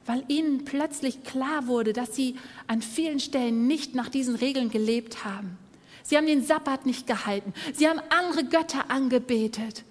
Weil 0.04 0.24
ihnen 0.28 0.64
plötzlich 0.64 1.24
klar 1.24 1.66
wurde, 1.66 1.92
dass 1.92 2.14
sie 2.14 2.36
an 2.66 2.82
vielen 2.82 3.20
Stellen 3.20 3.66
nicht 3.66 3.94
nach 3.94 4.10
diesen 4.10 4.34
Regeln 4.34 4.68
gelebt 4.68 5.24
haben. 5.24 5.56
Sie 6.02 6.18
haben 6.18 6.26
den 6.26 6.44
Sabbat 6.44 6.84
nicht 6.84 7.06
gehalten. 7.06 7.54
Sie 7.72 7.88
haben 7.88 8.00
andere 8.10 8.44
Götter 8.44 8.90
angebetet. 8.90 9.84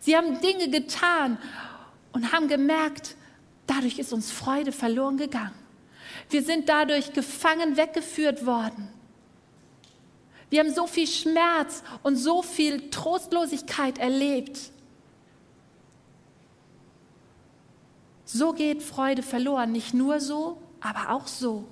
Sie 0.00 0.16
haben 0.16 0.40
Dinge 0.40 0.70
getan 0.70 1.36
und 2.12 2.32
haben 2.32 2.48
gemerkt, 2.48 3.16
dadurch 3.66 3.98
ist 3.98 4.14
uns 4.14 4.30
Freude 4.30 4.72
verloren 4.72 5.18
gegangen. 5.18 5.54
Wir 6.30 6.42
sind 6.42 6.70
dadurch 6.70 7.12
gefangen 7.12 7.76
weggeführt 7.76 8.46
worden. 8.46 8.88
Wir 10.50 10.60
haben 10.60 10.72
so 10.72 10.86
viel 10.86 11.06
Schmerz 11.06 11.82
und 12.02 12.16
so 12.16 12.42
viel 12.42 12.90
Trostlosigkeit 12.90 13.98
erlebt. 13.98 14.70
So 18.24 18.52
geht 18.52 18.82
Freude 18.82 19.22
verloren. 19.22 19.72
Nicht 19.72 19.94
nur 19.94 20.20
so, 20.20 20.58
aber 20.80 21.10
auch 21.10 21.26
so. 21.26 21.64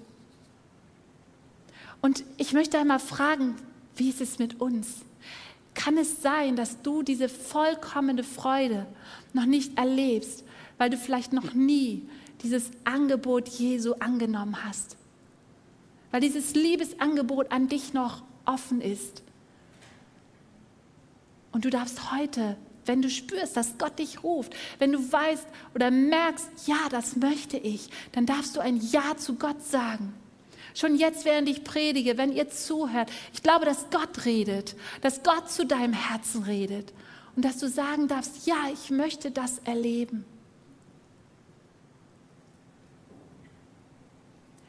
Und 2.01 2.25
ich 2.37 2.53
möchte 2.53 2.79
einmal 2.79 2.99
fragen, 2.99 3.57
wie 3.97 4.11
ist 4.11 4.21
es 4.21 4.39
mit 4.39 4.61
uns? 4.61 5.03
Kann 5.75 5.97
es 5.97 6.21
sein, 6.21 6.57
dass 6.57 6.83
du 6.83 7.03
diese 7.03 7.29
vollkommene 7.29 8.25
Freude 8.25 8.87
noch 9.33 9.47
nicht 9.47 9.79
erlebst, 9.79 10.45
weil 10.79 10.91
du 10.91 10.97
vielleicht 10.97 11.33
noch 11.33 11.55
nie 11.55 12.09
dieses 12.43 12.71
Angebot 12.85 13.49
Jesu 13.49 13.95
angenommen 13.95 14.65
hast? 14.65 14.97
Weil 16.11 16.21
dieses 16.21 16.55
Liebesangebot 16.55 17.51
an 17.53 17.69
dich 17.69 17.95
noch 17.95 18.23
offen 18.45 18.81
ist. 18.81 19.23
Und 21.53 21.65
du 21.65 21.71
darfst 21.71 22.13
heute, 22.13 22.57
wenn 22.87 23.03
du 23.03 23.11
spürst, 23.11 23.57
dass 23.57 23.79
Gott 23.79 23.99
dich 23.99 24.25
ruft, 24.25 24.55
wenn 24.79 24.93
du 24.93 25.13
weißt 25.13 25.47
oder 25.75 25.91
merkst, 25.91 26.49
ja, 26.67 26.89
das 26.91 27.17
möchte 27.17 27.57
ich, 27.57 27.89
dann 28.13 28.27
darfst 28.27 28.57
du 28.57 28.61
ein 28.61 28.79
Ja 28.79 29.17
zu 29.17 29.37
Gott 29.37 29.63
sagen. 29.63 30.15
Schon 30.75 30.97
jetzt, 30.97 31.25
während 31.25 31.49
ich 31.49 31.65
predige, 31.65 32.17
wenn 32.17 32.33
ihr 32.33 32.49
zuhört, 32.49 33.11
ich 33.33 33.43
glaube, 33.43 33.67
dass 33.67 33.91
Gott 33.91 34.25
redet, 34.25 34.75
dass 35.03 35.23
Gott 35.23 35.51
zu 35.51 35.67
deinem 35.67 35.93
Herzen 35.93 36.45
redet 36.45 36.93
und 37.37 37.45
dass 37.45 37.59
du 37.59 37.69
sagen 37.69 38.09
darfst, 38.09 38.47
ja, 38.47 38.57
ich 38.73 38.91
möchte 38.91 39.31
das 39.31 39.59
erleben. 39.61 40.25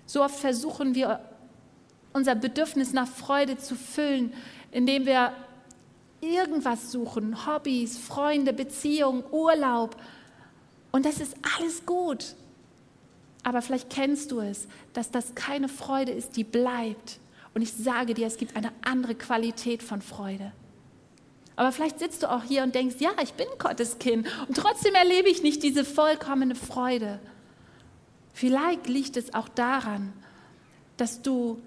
So 0.06 0.24
oft 0.24 0.36
versuchen 0.36 0.94
wir, 0.94 1.22
unser 2.14 2.36
Bedürfnis 2.36 2.94
nach 2.94 3.08
Freude 3.08 3.58
zu 3.58 3.76
füllen, 3.76 4.34
indem 4.72 5.06
wir 5.06 5.34
irgendwas 6.22 6.92
suchen, 6.92 7.46
Hobbys, 7.46 7.98
Freunde, 7.98 8.54
Beziehungen, 8.54 9.24
Urlaub. 9.32 9.96
Und 10.92 11.06
das 11.06 11.20
ist 11.20 11.36
alles 11.58 11.86
gut. 11.86 12.36
Aber 13.44 13.62
vielleicht 13.62 13.90
kennst 13.90 14.32
du 14.32 14.40
es, 14.40 14.68
dass 14.94 15.12
das 15.12 15.36
keine 15.36 15.68
Freude 15.68 16.12
ist, 16.12 16.38
die 16.38 16.46
bleibt. 16.46 17.20
Und 17.54 17.62
ich 17.62 17.74
sage 17.74 18.14
dir, 18.14 18.26
es 18.26 18.38
gibt 18.38 18.56
eine 18.56 18.72
andere 18.84 19.16
Qualität 19.16 19.84
von 19.84 20.02
Freude. 20.02 20.54
Aber 21.56 21.72
vielleicht 21.72 22.00
sitzt 22.00 22.24
du 22.24 22.32
auch 22.32 22.44
hier 22.44 22.64
und 22.64 22.74
denkst, 22.74 22.96
ja, 23.00 23.12
ich 23.22 23.34
bin 23.34 23.46
Gottes 23.60 24.00
Kind 24.00 24.28
und 24.48 24.58
trotzdem 24.58 24.96
erlebe 24.96 25.30
ich 25.30 25.44
nicht 25.44 25.62
diese 25.62 25.86
vollkommene 25.86 26.56
Freude. 26.56 27.20
Vielleicht 28.34 28.88
liegt 28.88 29.18
es 29.18 29.36
auch 29.36 29.50
daran, 29.50 30.14
dass 30.98 31.22
du 31.22 31.62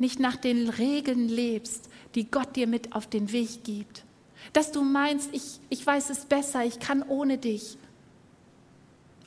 nicht 0.00 0.18
nach 0.18 0.36
den 0.36 0.68
Regeln 0.68 1.28
lebst, 1.28 1.88
die 2.14 2.30
Gott 2.30 2.56
dir 2.56 2.66
mit 2.66 2.94
auf 2.94 3.06
den 3.06 3.32
Weg 3.32 3.64
gibt. 3.64 4.04
Dass 4.52 4.72
du 4.72 4.82
meinst, 4.82 5.30
ich, 5.32 5.60
ich 5.68 5.86
weiß 5.86 6.10
es 6.10 6.24
besser, 6.24 6.64
ich 6.64 6.80
kann 6.80 7.02
ohne 7.02 7.38
dich. 7.38 7.76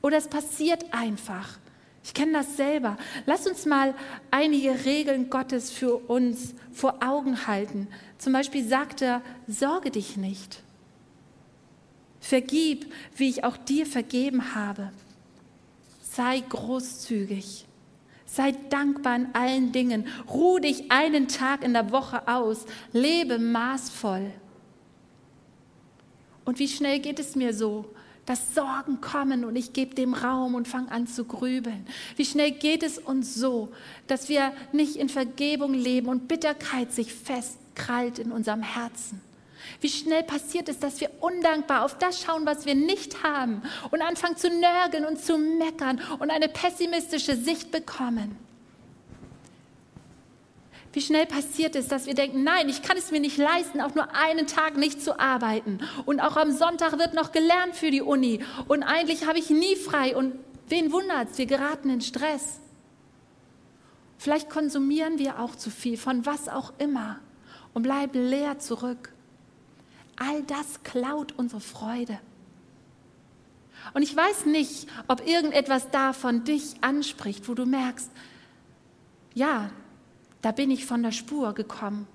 Oder 0.01 0.17
es 0.17 0.27
passiert 0.27 0.93
einfach. 0.93 1.57
Ich 2.03 2.13
kenne 2.13 2.33
das 2.33 2.57
selber. 2.57 2.97
Lass 3.25 3.47
uns 3.47 3.65
mal 3.65 3.95
einige 4.29 4.85
Regeln 4.85 5.29
Gottes 5.29 5.71
für 5.71 5.95
uns 5.95 6.53
vor 6.73 6.97
Augen 7.01 7.47
halten. 7.47 7.87
Zum 8.17 8.33
Beispiel 8.33 8.67
sagt 8.67 9.01
er, 9.01 9.21
sorge 9.47 9.91
dich 9.91 10.17
nicht. 10.17 10.61
Vergib, 12.19 12.91
wie 13.15 13.29
ich 13.29 13.43
auch 13.43 13.55
dir 13.55 13.85
vergeben 13.85 14.53
habe. 14.55 14.91
Sei 16.01 16.41
großzügig. 16.41 17.65
Sei 18.33 18.55
dankbar 18.71 19.15
in 19.17 19.35
allen 19.35 19.71
Dingen. 19.71 20.07
Ruh 20.27 20.57
dich 20.57 20.91
einen 20.91 21.27
Tag 21.27 21.63
in 21.63 21.73
der 21.73 21.91
Woche 21.91 22.27
aus. 22.27 22.65
Lebe 22.91 23.37
maßvoll. 23.37 24.31
Und 26.43 26.57
wie 26.57 26.67
schnell 26.67 26.97
geht 26.97 27.19
es 27.19 27.35
mir 27.35 27.53
so, 27.53 27.85
dass 28.25 28.55
Sorgen 28.55 29.01
kommen 29.01 29.45
und 29.45 29.55
ich 29.55 29.73
gebe 29.73 29.93
dem 29.93 30.15
Raum 30.15 30.55
und 30.55 30.67
fange 30.67 30.91
an 30.91 31.05
zu 31.05 31.25
grübeln. 31.25 31.85
Wie 32.15 32.25
schnell 32.25 32.49
geht 32.49 32.81
es 32.81 32.97
uns 32.97 33.35
so, 33.35 33.71
dass 34.07 34.29
wir 34.29 34.51
nicht 34.71 34.95
in 34.95 35.09
Vergebung 35.09 35.75
leben 35.75 36.07
und 36.07 36.27
Bitterkeit 36.27 36.91
sich 36.91 37.13
festkrallt 37.13 38.17
in 38.17 38.31
unserem 38.31 38.63
Herzen. 38.63 39.21
Wie 39.81 39.89
schnell 39.89 40.23
passiert 40.23 40.69
es, 40.69 40.79
dass 40.79 40.99
wir 41.01 41.09
undankbar 41.19 41.85
auf 41.85 41.97
das 41.97 42.21
schauen, 42.21 42.45
was 42.45 42.65
wir 42.65 42.75
nicht 42.75 43.23
haben 43.23 43.61
und 43.91 44.01
anfangen 44.01 44.37
zu 44.37 44.49
nörgeln 44.49 45.05
und 45.05 45.19
zu 45.19 45.37
meckern 45.37 46.01
und 46.19 46.29
eine 46.31 46.47
pessimistische 46.47 47.35
Sicht 47.35 47.71
bekommen. 47.71 48.37
Wie 50.93 51.01
schnell 51.01 51.25
passiert 51.25 51.75
es, 51.75 51.87
dass 51.87 52.05
wir 52.05 52.13
denken, 52.13 52.43
nein, 52.43 52.69
ich 52.69 52.83
kann 52.83 52.97
es 52.97 53.09
mir 53.09 53.19
nicht 53.19 53.37
leisten, 53.37 53.81
auch 53.81 53.95
nur 53.95 54.13
einen 54.15 54.45
Tag 54.45 54.77
nicht 54.77 55.01
zu 55.01 55.19
arbeiten. 55.19 55.79
Und 56.05 56.19
auch 56.19 56.37
am 56.37 56.51
Sonntag 56.51 56.99
wird 56.99 57.15
noch 57.15 57.31
gelernt 57.31 57.75
für 57.75 57.89
die 57.89 58.03
Uni. 58.03 58.43
Und 58.67 58.83
eigentlich 58.83 59.25
habe 59.25 59.39
ich 59.39 59.49
nie 59.49 59.75
frei. 59.75 60.15
Und 60.15 60.35
wen 60.69 60.91
wundert 60.91 61.31
es, 61.31 61.39
wir 61.39 61.47
geraten 61.47 61.89
in 61.89 62.01
Stress. 62.01 62.59
Vielleicht 64.19 64.51
konsumieren 64.51 65.17
wir 65.17 65.39
auch 65.39 65.55
zu 65.55 65.71
viel, 65.71 65.97
von 65.97 66.27
was 66.27 66.47
auch 66.47 66.73
immer, 66.77 67.19
und 67.73 67.81
bleiben 67.81 68.29
leer 68.29 68.59
zurück. 68.59 69.12
All 70.17 70.43
das 70.43 70.83
klaut 70.83 71.33
unsere 71.33 71.61
Freude. 71.61 72.19
Und 73.93 74.01
ich 74.01 74.15
weiß 74.15 74.45
nicht, 74.45 74.87
ob 75.07 75.27
irgendetwas 75.27 75.89
davon 75.91 76.43
dich 76.43 76.75
anspricht, 76.81 77.47
wo 77.49 77.53
du 77.53 77.65
merkst, 77.65 78.09
ja, 79.33 79.71
da 80.41 80.51
bin 80.51 80.71
ich 80.71 80.85
von 80.85 81.03
der 81.03 81.11
Spur 81.11 81.53
gekommen. 81.53 82.07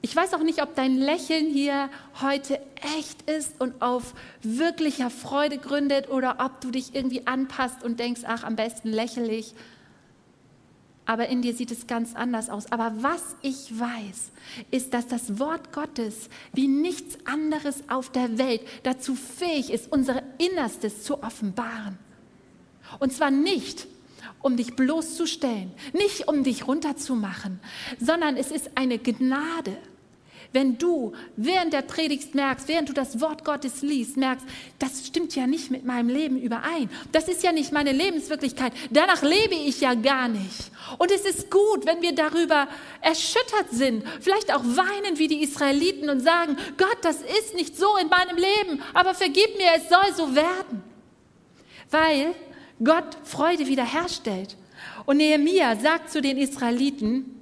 Ich 0.00 0.14
weiß 0.14 0.34
auch 0.34 0.42
nicht, 0.42 0.62
ob 0.62 0.74
dein 0.76 0.96
Lächeln 0.96 1.46
hier 1.50 1.90
heute 2.20 2.60
echt 2.96 3.28
ist 3.28 3.60
und 3.60 3.82
auf 3.82 4.14
wirklicher 4.42 5.10
Freude 5.10 5.58
gründet 5.58 6.08
oder 6.08 6.36
ob 6.38 6.60
du 6.60 6.70
dich 6.70 6.94
irgendwie 6.94 7.26
anpasst 7.26 7.82
und 7.82 7.98
denkst, 7.98 8.22
ach, 8.24 8.44
am 8.44 8.54
besten 8.54 8.88
lächle 8.88 9.28
ich. 9.32 9.54
Aber 11.08 11.30
in 11.30 11.40
dir 11.40 11.54
sieht 11.54 11.70
es 11.70 11.86
ganz 11.86 12.14
anders 12.14 12.50
aus. 12.50 12.70
Aber 12.70 12.92
was 13.00 13.34
ich 13.40 13.80
weiß, 13.80 14.30
ist, 14.70 14.92
dass 14.92 15.08
das 15.08 15.38
Wort 15.38 15.72
Gottes 15.72 16.28
wie 16.52 16.68
nichts 16.68 17.16
anderes 17.24 17.82
auf 17.88 18.12
der 18.12 18.36
Welt 18.36 18.60
dazu 18.82 19.14
fähig 19.14 19.72
ist, 19.72 19.90
unser 19.90 20.22
Innerstes 20.36 21.04
zu 21.04 21.22
offenbaren. 21.22 21.98
Und 22.98 23.14
zwar 23.14 23.30
nicht, 23.30 23.86
um 24.42 24.58
dich 24.58 24.76
bloßzustellen, 24.76 25.72
nicht 25.94 26.28
um 26.28 26.44
dich 26.44 26.68
runterzumachen, 26.68 27.58
sondern 27.98 28.36
es 28.36 28.50
ist 28.50 28.72
eine 28.74 28.98
Gnade. 28.98 29.78
Wenn 30.50 30.78
du 30.78 31.12
während 31.36 31.74
der 31.74 31.82
Predigt 31.82 32.34
merkst, 32.34 32.68
während 32.68 32.88
du 32.88 32.94
das 32.94 33.20
Wort 33.20 33.44
Gottes 33.44 33.82
liest, 33.82 34.16
merkst, 34.16 34.46
das 34.78 35.06
stimmt 35.06 35.36
ja 35.36 35.46
nicht 35.46 35.70
mit 35.70 35.84
meinem 35.84 36.08
Leben 36.08 36.40
überein. 36.40 36.88
Das 37.12 37.28
ist 37.28 37.42
ja 37.42 37.52
nicht 37.52 37.70
meine 37.70 37.92
Lebenswirklichkeit. 37.92 38.72
Danach 38.90 39.20
lebe 39.20 39.54
ich 39.54 39.82
ja 39.82 39.92
gar 39.92 40.28
nicht. 40.28 40.70
Und 40.96 41.10
es 41.10 41.26
ist 41.26 41.50
gut, 41.50 41.84
wenn 41.84 42.00
wir 42.00 42.14
darüber 42.14 42.66
erschüttert 43.02 43.70
sind, 43.72 44.04
vielleicht 44.20 44.54
auch 44.54 44.64
weinen 44.64 45.18
wie 45.18 45.28
die 45.28 45.42
Israeliten 45.42 46.08
und 46.08 46.20
sagen, 46.20 46.56
Gott, 46.78 46.98
das 47.02 47.16
ist 47.16 47.54
nicht 47.54 47.76
so 47.76 47.98
in 47.98 48.08
meinem 48.08 48.36
Leben, 48.36 48.82
aber 48.94 49.14
vergib 49.14 49.54
mir, 49.58 49.72
es 49.76 49.90
soll 49.90 50.14
so 50.16 50.34
werden. 50.34 50.82
Weil 51.90 52.34
Gott 52.82 53.18
Freude 53.24 53.66
wiederherstellt. 53.66 54.56
Und 55.04 55.18
Nehemia 55.18 55.76
sagt 55.76 56.10
zu 56.10 56.22
den 56.22 56.38
Israeliten, 56.38 57.37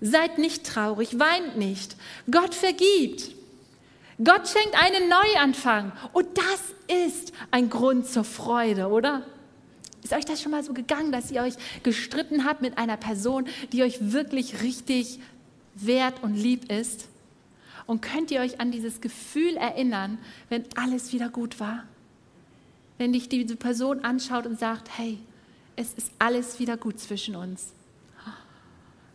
seid 0.00 0.38
nicht 0.38 0.66
traurig, 0.66 1.18
weint 1.18 1.56
nicht. 1.56 1.96
Gott 2.30 2.54
vergibt. 2.54 3.30
Gott 4.22 4.48
schenkt 4.48 4.74
einen 4.74 5.08
Neuanfang. 5.08 5.92
Und 6.12 6.26
das 6.36 7.06
ist 7.06 7.32
ein 7.50 7.70
Grund 7.70 8.06
zur 8.06 8.24
Freude, 8.24 8.88
oder? 8.88 9.24
Ist 10.02 10.12
euch 10.12 10.24
das 10.24 10.42
schon 10.42 10.52
mal 10.52 10.62
so 10.62 10.72
gegangen, 10.72 11.12
dass 11.12 11.30
ihr 11.30 11.42
euch 11.42 11.54
gestritten 11.82 12.44
habt 12.44 12.62
mit 12.62 12.78
einer 12.78 12.96
Person, 12.96 13.46
die 13.72 13.82
euch 13.82 14.12
wirklich 14.12 14.62
richtig 14.62 15.20
wert 15.74 16.22
und 16.22 16.34
lieb 16.34 16.70
ist? 16.70 17.08
Und 17.86 18.02
könnt 18.02 18.30
ihr 18.30 18.40
euch 18.40 18.60
an 18.60 18.70
dieses 18.70 19.00
Gefühl 19.00 19.56
erinnern, 19.56 20.18
wenn 20.48 20.64
alles 20.76 21.12
wieder 21.12 21.28
gut 21.28 21.60
war? 21.60 21.84
wenn 23.00 23.14
dich 23.14 23.30
diese 23.30 23.56
Person 23.56 24.04
anschaut 24.04 24.44
und 24.44 24.58
sagt, 24.58 24.90
hey, 24.98 25.18
es 25.74 25.94
ist 25.94 26.12
alles 26.18 26.58
wieder 26.58 26.76
gut 26.76 27.00
zwischen 27.00 27.34
uns. 27.34 27.72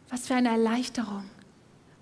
Was 0.10 0.28
für 0.28 0.36
eine 0.36 0.50
Erleichterung. 0.50 1.24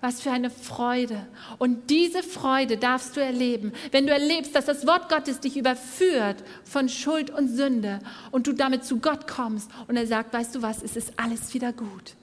Was 0.00 0.20
für 0.20 0.30
eine 0.30 0.50
Freude. 0.50 1.26
Und 1.58 1.88
diese 1.88 2.22
Freude 2.22 2.76
darfst 2.76 3.16
du 3.16 3.20
erleben, 3.20 3.72
wenn 3.90 4.06
du 4.06 4.12
erlebst, 4.12 4.54
dass 4.54 4.66
das 4.66 4.86
Wort 4.86 5.08
Gottes 5.08 5.40
dich 5.40 5.56
überführt 5.56 6.44
von 6.62 6.90
Schuld 6.90 7.30
und 7.30 7.48
Sünde 7.48 8.00
und 8.30 8.46
du 8.46 8.52
damit 8.52 8.84
zu 8.84 8.98
Gott 8.98 9.26
kommst 9.26 9.70
und 9.88 9.96
er 9.96 10.06
sagt, 10.06 10.34
weißt 10.34 10.54
du 10.56 10.62
was, 10.62 10.82
es 10.82 10.96
ist 10.96 11.14
alles 11.16 11.54
wieder 11.54 11.72
gut. 11.72 12.14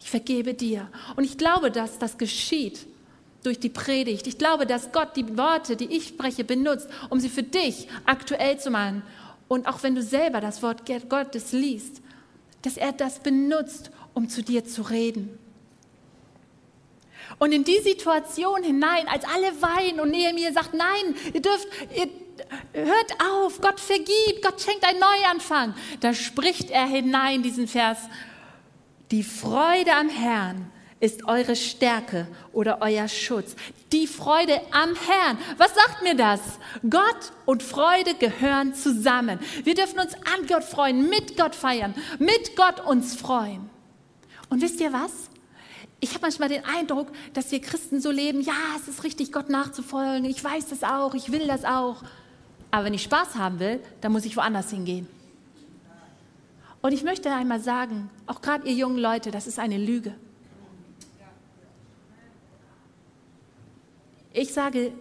Ich 0.00 0.10
vergebe 0.10 0.54
dir. 0.54 0.88
Und 1.14 1.24
ich 1.24 1.38
glaube, 1.38 1.70
dass 1.70 1.98
das 1.98 2.18
geschieht, 2.18 2.86
durch 3.42 3.58
die 3.58 3.68
Predigt. 3.68 4.26
Ich 4.26 4.38
glaube, 4.38 4.66
dass 4.66 4.92
Gott 4.92 5.16
die 5.16 5.36
Worte, 5.38 5.76
die 5.76 5.86
ich 5.96 6.08
spreche, 6.08 6.44
benutzt, 6.44 6.88
um 7.08 7.20
sie 7.20 7.28
für 7.28 7.42
dich 7.42 7.88
aktuell 8.04 8.58
zu 8.58 8.70
machen 8.70 9.02
und 9.48 9.66
auch 9.66 9.82
wenn 9.82 9.94
du 9.94 10.02
selber 10.02 10.40
das 10.40 10.62
Wort 10.62 10.82
Gottes 11.08 11.52
liest, 11.52 12.02
dass 12.62 12.76
er 12.76 12.92
das 12.92 13.20
benutzt, 13.20 13.90
um 14.14 14.28
zu 14.28 14.42
dir 14.42 14.64
zu 14.64 14.82
reden. 14.82 15.38
Und 17.38 17.52
in 17.52 17.64
die 17.64 17.78
Situation 17.78 18.62
hinein, 18.62 19.08
als 19.08 19.24
alle 19.24 19.62
weinen 19.62 20.00
und 20.00 20.10
Nehemiah 20.10 20.52
sagt, 20.52 20.74
nein, 20.74 21.14
ihr 21.32 21.40
dürft, 21.40 21.68
ihr 21.94 22.08
hört 22.72 23.12
auf, 23.22 23.60
Gott 23.60 23.80
vergibt, 23.80 24.42
Gott 24.42 24.60
schenkt 24.60 24.84
einen 24.84 25.00
Neuanfang. 25.00 25.74
Da 26.00 26.12
spricht 26.12 26.70
er 26.70 26.86
hinein 26.86 27.42
diesen 27.42 27.68
Vers, 27.68 27.98
die 29.10 29.22
Freude 29.22 29.92
am 29.94 30.08
Herrn 30.08 30.70
ist 31.00 31.26
eure 31.26 31.56
Stärke 31.56 32.28
oder 32.52 32.78
euer 32.82 33.08
Schutz. 33.08 33.56
Die 33.90 34.06
Freude 34.06 34.60
am 34.70 34.94
Herrn. 34.94 35.38
Was 35.56 35.74
sagt 35.74 36.02
mir 36.02 36.14
das? 36.14 36.40
Gott 36.88 37.32
und 37.46 37.62
Freude 37.62 38.14
gehören 38.14 38.74
zusammen. 38.74 39.40
Wir 39.64 39.74
dürfen 39.74 39.98
uns 39.98 40.14
an 40.14 40.46
Gott 40.46 40.62
freuen, 40.62 41.08
mit 41.08 41.36
Gott 41.36 41.54
feiern, 41.54 41.94
mit 42.18 42.54
Gott 42.54 42.86
uns 42.86 43.16
freuen. 43.16 43.70
Und 44.50 44.60
wisst 44.60 44.80
ihr 44.80 44.92
was? 44.92 45.30
Ich 46.00 46.10
habe 46.10 46.22
manchmal 46.22 46.48
den 46.48 46.64
Eindruck, 46.64 47.08
dass 47.34 47.50
wir 47.52 47.60
Christen 47.60 48.00
so 48.00 48.10
leben, 48.10 48.40
ja, 48.40 48.54
es 48.76 48.88
ist 48.88 49.04
richtig, 49.04 49.32
Gott 49.32 49.48
nachzufolgen, 49.48 50.24
ich 50.24 50.42
weiß 50.42 50.68
das 50.68 50.82
auch, 50.82 51.14
ich 51.14 51.30
will 51.30 51.46
das 51.46 51.64
auch. 51.64 52.02
Aber 52.70 52.84
wenn 52.84 52.94
ich 52.94 53.02
Spaß 53.02 53.36
haben 53.36 53.60
will, 53.60 53.80
dann 54.00 54.12
muss 54.12 54.24
ich 54.24 54.36
woanders 54.36 54.70
hingehen. 54.70 55.06
Und 56.82 56.92
ich 56.92 57.04
möchte 57.04 57.32
einmal 57.32 57.60
sagen, 57.60 58.10
auch 58.26 58.40
gerade 58.40 58.66
ihr 58.66 58.74
jungen 58.74 58.98
Leute, 58.98 59.30
das 59.30 59.46
ist 59.46 59.58
eine 59.58 59.76
Lüge. 59.76 60.14
Ich 64.32 64.52
sage, 64.52 64.92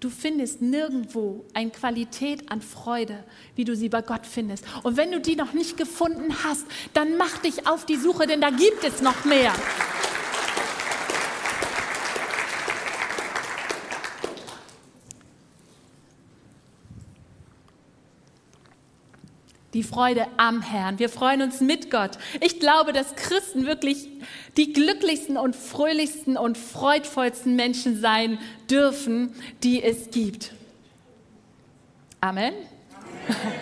du 0.00 0.10
findest 0.10 0.62
nirgendwo 0.62 1.44
eine 1.54 1.70
Qualität 1.70 2.50
an 2.50 2.62
Freude, 2.62 3.22
wie 3.54 3.64
du 3.64 3.76
sie 3.76 3.88
bei 3.88 4.02
Gott 4.02 4.26
findest. 4.26 4.64
Und 4.82 4.96
wenn 4.96 5.12
du 5.12 5.20
die 5.20 5.36
noch 5.36 5.52
nicht 5.52 5.76
gefunden 5.76 6.34
hast, 6.42 6.64
dann 6.94 7.16
mach 7.16 7.38
dich 7.38 7.66
auf 7.66 7.84
die 7.84 7.96
Suche, 7.96 8.26
denn 8.26 8.40
da 8.40 8.50
gibt 8.50 8.82
es 8.82 9.02
noch 9.02 9.24
mehr. 9.24 9.52
Die 19.74 19.82
Freude 19.82 20.26
am 20.36 20.62
Herrn. 20.62 20.98
Wir 20.98 21.08
freuen 21.08 21.42
uns 21.42 21.60
mit 21.60 21.90
Gott. 21.90 22.18
Ich 22.40 22.60
glaube, 22.60 22.92
dass 22.92 23.14
Christen 23.14 23.66
wirklich 23.66 24.08
die 24.56 24.72
glücklichsten 24.72 25.36
und 25.36 25.54
fröhlichsten 25.54 26.36
und 26.36 26.58
freudvollsten 26.58 27.54
Menschen 27.54 28.00
sein 28.00 28.38
dürfen, 28.68 29.32
die 29.62 29.82
es 29.82 30.10
gibt. 30.10 30.52
Amen. 32.20 32.52
Amen. 32.52 33.52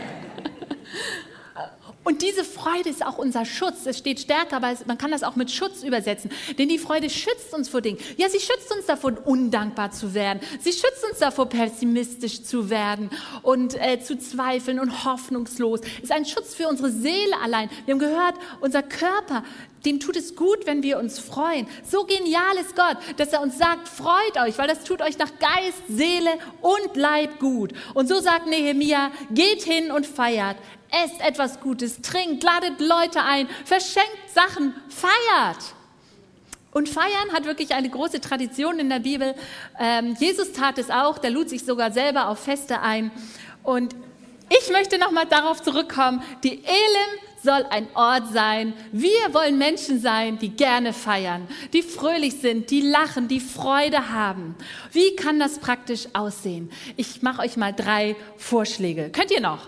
Und 2.09 2.23
diese 2.23 2.43
Freude 2.43 2.89
ist 2.89 3.05
auch 3.05 3.19
unser 3.19 3.45
Schutz. 3.45 3.85
Es 3.85 3.99
steht 3.99 4.19
stärker, 4.19 4.57
aber 4.57 4.73
man 4.87 4.97
kann 4.97 5.11
das 5.11 5.23
auch 5.23 5.37
mit 5.37 5.51
Schutz 5.51 5.83
übersetzen. 5.83 6.31
Denn 6.59 6.71
die 6.71 6.79
Freude 6.79 7.11
schützt 7.11 7.53
uns 7.53 7.69
vor 7.69 7.83
Dingen. 7.83 7.99
Ja, 8.17 8.31
sie 8.31 8.41
schützt 8.41 8.75
uns 8.75 8.87
davon, 8.87 9.19
undankbar 9.19 9.91
zu 9.91 10.15
werden. 10.15 10.41
Sie 10.59 10.73
schützt 10.73 11.05
uns 11.07 11.19
davor, 11.19 11.51
pessimistisch 11.51 12.45
zu 12.45 12.71
werden 12.71 13.11
und 13.43 13.75
äh, 13.75 14.01
zu 14.01 14.19
zweifeln 14.19 14.81
und 14.81 15.05
hoffnungslos. 15.05 15.81
Ist 16.03 16.11
ein 16.11 16.25
Schutz 16.25 16.55
für 16.55 16.67
unsere 16.69 16.91
Seele 16.91 17.39
allein. 17.45 17.69
Wir 17.85 17.93
haben 17.93 18.01
gehört, 18.01 18.37
unser 18.63 18.83
Körper, 18.83 19.45
dem 19.85 20.01
tut 20.01 20.17
es 20.17 20.35
gut, 20.35 20.67
wenn 20.67 20.83
wir 20.83 20.99
uns 20.99 21.19
freuen. 21.19 21.67
So 21.89 22.05
genial 22.05 22.57
ist 22.61 22.75
Gott, 22.75 22.97
dass 23.17 23.33
er 23.33 23.43
uns 23.43 23.59
sagt, 23.59 23.89
freut 23.89 24.37
euch, 24.41 24.59
weil 24.59 24.69
das 24.69 24.85
tut 24.85 25.01
euch 25.01 25.19
nach 25.19 25.31
Geist, 25.39 25.83
Seele 25.89 26.31
und 26.61 26.97
Leib 26.97 27.39
gut. 27.39 27.73
Und 27.95 28.09
so 28.09 28.21
sagt 28.21 28.47
Nehemia, 28.47 29.11
geht 29.31 29.63
hin 29.63 29.91
und 29.91 30.07
feiert 30.07 30.57
esst 30.91 31.21
etwas 31.21 31.61
Gutes, 31.61 32.01
trinkt, 32.01 32.43
ladet 32.43 32.81
Leute 32.81 33.23
ein, 33.23 33.49
verschenkt 33.65 34.31
Sachen, 34.35 34.75
feiert. 34.89 35.75
Und 36.73 36.89
feiern 36.89 37.33
hat 37.33 37.45
wirklich 37.45 37.75
eine 37.75 37.89
große 37.89 38.21
Tradition 38.21 38.79
in 38.79 38.89
der 38.91 39.01
Bibel. 39.01 39.35
Ähm, 39.79 40.17
Jesus 40.19 40.53
tat 40.53 40.79
es 40.79 40.91
auch, 40.91 41.19
der 41.19 41.31
lud 41.31 41.49
sich 41.49 41.65
sogar 41.65 41.93
selber 41.93 42.29
auf 42.29 42.39
Feste 42.39 42.81
ein. 42.81 43.11
Und 43.63 43.95
ich 44.51 44.71
möchte 44.71 44.99
nochmal 44.99 45.27
darauf 45.27 45.63
zurückkommen, 45.63 46.23
die 46.43 46.63
Elim 46.65 47.28
soll 47.43 47.65
ein 47.71 47.89
Ort 47.95 48.33
sein. 48.33 48.75
Wir 48.93 49.33
wollen 49.33 49.59
Menschen 49.59 50.01
sein, 50.01 50.39
die 50.39 50.51
gerne 50.51 50.93
feiern, 50.93 51.47
die 51.73 51.83
fröhlich 51.83 52.41
sind, 52.41 52.71
die 52.71 52.81
lachen, 52.81 53.29
die 53.29 53.41
Freude 53.41 54.11
haben. 54.11 54.55
Wie 54.93 55.17
kann 55.17 55.39
das 55.39 55.59
praktisch 55.59 56.09
aussehen? 56.13 56.71
Ich 56.97 57.23
mache 57.23 57.43
euch 57.43 57.57
mal 57.57 57.73
drei 57.73 58.17
Vorschläge. 58.37 59.11
Könnt 59.11 59.31
ihr 59.31 59.41
noch? 59.41 59.67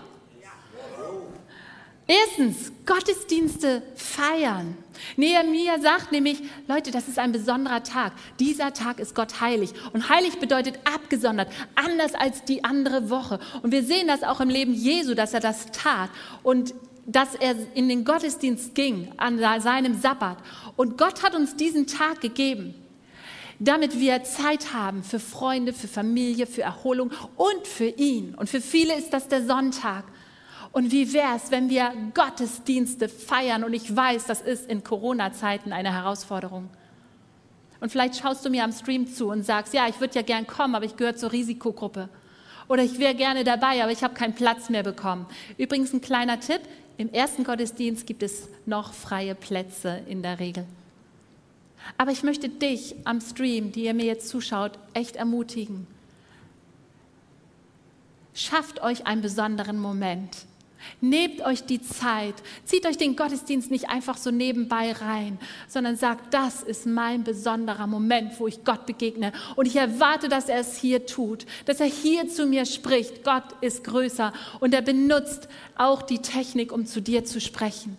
Erstens, 2.07 2.73
Gottesdienste 2.85 3.83
feiern. 3.95 4.75
Nehemiah 5.15 5.79
sagt 5.79 6.11
nämlich, 6.11 6.41
Leute, 6.67 6.91
das 6.91 7.07
ist 7.07 7.17
ein 7.17 7.31
besonderer 7.31 7.83
Tag. 7.83 8.11
Dieser 8.37 8.73
Tag 8.73 8.99
ist 8.99 9.15
Gott 9.15 9.39
heilig. 9.39 9.71
Und 9.93 10.09
heilig 10.09 10.39
bedeutet 10.39 10.77
abgesondert, 10.83 11.47
anders 11.75 12.13
als 12.13 12.43
die 12.43 12.65
andere 12.65 13.09
Woche. 13.09 13.39
Und 13.61 13.71
wir 13.71 13.83
sehen 13.83 14.07
das 14.07 14.23
auch 14.23 14.41
im 14.41 14.49
Leben 14.49 14.73
Jesu, 14.73 15.13
dass 15.13 15.33
er 15.33 15.39
das 15.39 15.67
tat. 15.71 16.09
Und 16.43 16.73
dass 17.05 17.35
er 17.35 17.55
in 17.73 17.89
den 17.89 18.05
Gottesdienst 18.05 18.75
ging, 18.75 19.11
an 19.17 19.39
seinem 19.39 19.99
Sabbat. 19.99 20.37
Und 20.75 20.97
Gott 20.97 21.23
hat 21.23 21.35
uns 21.35 21.55
diesen 21.55 21.87
Tag 21.87 22.21
gegeben, 22.21 22.75
damit 23.59 23.99
wir 23.99 24.23
Zeit 24.23 24.73
haben 24.73 25.03
für 25.03 25.19
Freunde, 25.19 25.73
für 25.73 25.87
Familie, 25.87 26.47
für 26.47 26.63
Erholung 26.63 27.11
und 27.35 27.67
für 27.67 27.87
ihn. 27.87 28.35
Und 28.35 28.49
für 28.49 28.61
viele 28.61 28.95
ist 28.95 29.11
das 29.13 29.27
der 29.27 29.45
Sonntag. 29.45 30.05
Und 30.71 30.91
wie 30.91 31.11
wäre 31.13 31.35
es, 31.35 31.51
wenn 31.51 31.69
wir 31.69 31.91
Gottesdienste 32.13 33.09
feiern? 33.09 33.63
Und 33.63 33.73
ich 33.73 33.93
weiß, 33.95 34.25
das 34.25 34.41
ist 34.41 34.69
in 34.69 34.83
Corona-Zeiten 34.83 35.73
eine 35.73 35.91
Herausforderung. 35.91 36.69
Und 37.81 37.91
vielleicht 37.91 38.15
schaust 38.17 38.45
du 38.45 38.49
mir 38.49 38.63
am 38.63 38.71
Stream 38.71 39.07
zu 39.07 39.29
und 39.29 39.43
sagst, 39.43 39.73
ja, 39.73 39.87
ich 39.87 39.99
würde 39.99 40.15
ja 40.15 40.21
gern 40.21 40.47
kommen, 40.47 40.75
aber 40.75 40.85
ich 40.85 40.95
gehöre 40.95 41.15
zur 41.15 41.31
Risikogruppe. 41.31 42.09
Oder 42.67 42.83
ich 42.83 42.99
wäre 42.99 43.15
gerne 43.15 43.43
dabei, 43.43 43.81
aber 43.83 43.91
ich 43.91 44.03
habe 44.03 44.13
keinen 44.13 44.33
Platz 44.33 44.69
mehr 44.69 44.83
bekommen. 44.83 45.25
Übrigens 45.57 45.91
ein 45.91 45.99
kleiner 45.99 46.39
Tipp, 46.39 46.61
im 46.97 47.11
ersten 47.11 47.43
Gottesdienst 47.43 48.05
gibt 48.05 48.23
es 48.23 48.47
noch 48.65 48.93
freie 48.93 49.35
Plätze 49.35 50.01
in 50.07 50.21
der 50.21 50.39
Regel. 50.39 50.65
Aber 51.97 52.11
ich 52.11 52.23
möchte 52.23 52.49
dich 52.49 52.95
am 53.05 53.21
Stream, 53.21 53.71
die 53.71 53.85
ihr 53.85 53.93
mir 53.93 54.05
jetzt 54.05 54.29
zuschaut, 54.29 54.77
echt 54.93 55.15
ermutigen. 55.15 55.87
Schafft 58.33 58.81
euch 58.81 59.07
einen 59.07 59.21
besonderen 59.21 59.79
Moment 59.79 60.45
Nehmt 60.99 61.41
euch 61.41 61.63
die 61.63 61.81
Zeit, 61.81 62.35
zieht 62.65 62.85
euch 62.85 62.97
den 62.97 63.15
Gottesdienst 63.15 63.71
nicht 63.71 63.89
einfach 63.89 64.17
so 64.17 64.31
nebenbei 64.31 64.91
rein, 64.91 65.39
sondern 65.67 65.95
sagt, 65.95 66.33
das 66.33 66.63
ist 66.63 66.85
mein 66.85 67.23
besonderer 67.23 67.87
Moment, 67.87 68.39
wo 68.39 68.47
ich 68.47 68.63
Gott 68.63 68.85
begegne. 68.85 69.31
Und 69.55 69.65
ich 69.65 69.75
erwarte, 69.75 70.29
dass 70.29 70.49
er 70.49 70.59
es 70.59 70.77
hier 70.77 71.05
tut, 71.05 71.45
dass 71.65 71.79
er 71.79 71.87
hier 71.87 72.27
zu 72.29 72.45
mir 72.45 72.65
spricht. 72.65 73.23
Gott 73.23 73.43
ist 73.61 73.83
größer 73.83 74.33
und 74.59 74.73
er 74.73 74.81
benutzt 74.81 75.47
auch 75.75 76.01
die 76.01 76.19
Technik, 76.19 76.71
um 76.71 76.85
zu 76.85 77.01
dir 77.01 77.25
zu 77.25 77.41
sprechen. 77.41 77.97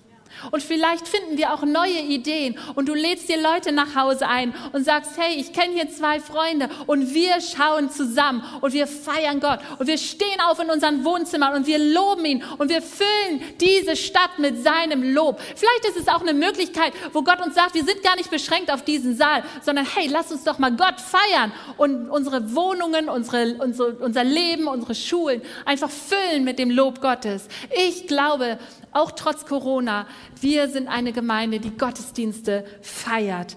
Und 0.51 0.63
vielleicht 0.63 1.07
finden 1.09 1.37
wir 1.39 1.53
auch 1.53 1.63
neue 1.63 2.01
Ideen 2.01 2.59
und 2.75 2.89
du 2.89 2.95
lädst 2.95 3.29
dir 3.29 3.41
Leute 3.41 3.73
nach 3.73 3.95
Hause 3.95 4.27
ein 4.29 4.55
und 4.73 4.85
sagst, 4.85 5.13
hey, 5.17 5.37
ich 5.37 5.53
kenne 5.53 5.75
hier 5.75 5.91
zwei 5.91 6.21
Freunde 6.21 6.69
und 6.87 7.15
wir 7.15 7.41
schauen 7.41 7.91
zusammen 7.91 8.43
und 8.61 8.73
wir 8.73 8.87
feiern 8.87 9.41
Gott 9.41 9.61
und 9.79 9.87
wir 9.87 9.99
stehen 9.99 10.41
auf 10.47 10.59
in 10.59 10.71
unseren 10.71 11.05
Wohnzimmern 11.05 11.55
und 11.55 11.67
wir 11.67 11.79
loben 11.79 12.25
ihn 12.25 12.45
und 12.59 12.71
wir 12.71 12.83
füllen 12.83 13.43
diese 13.61 13.97
Stadt 13.97 14.39
mit 14.39 14.63
seinem 14.63 15.03
Lob. 15.15 15.41
Vielleicht 15.41 15.85
ist 15.85 15.97
es 15.97 16.09
auch 16.09 16.21
eine 16.21 16.35
Möglichkeit, 16.35 16.93
wo 17.13 17.23
Gott 17.23 17.45
uns 17.45 17.55
sagt, 17.55 17.75
wir 17.75 17.85
sind 17.85 18.03
gar 18.03 18.17
nicht 18.17 18.31
beschränkt 18.31 18.71
auf 18.73 18.83
diesen 18.85 19.17
Saal, 19.17 19.43
sondern 19.63 19.87
hey, 19.87 20.09
lass 20.11 20.33
uns 20.33 20.45
doch 20.45 20.59
mal 20.59 20.73
Gott 20.73 21.01
feiern 21.01 21.53
und 21.77 22.11
unsere 22.11 22.55
Wohnungen, 22.55 23.09
unsere, 23.09 23.55
unsere, 23.59 23.93
unser 23.95 24.25
Leben, 24.25 24.67
unsere 24.67 24.95
Schulen 24.95 25.43
einfach 25.65 25.91
füllen 25.91 26.45
mit 26.45 26.59
dem 26.59 26.71
Lob 26.71 27.01
Gottes. 27.01 27.47
Ich 27.87 28.07
glaube, 28.07 28.59
auch 28.93 29.13
trotz 29.13 29.47
Corona, 29.47 30.07
wir 30.41 30.69
sind 30.69 30.89
eine 30.89 31.13
Gemeinde, 31.13 31.61
die 31.61 31.77
Gottesdienste 31.77 32.65
feiert. 32.83 33.57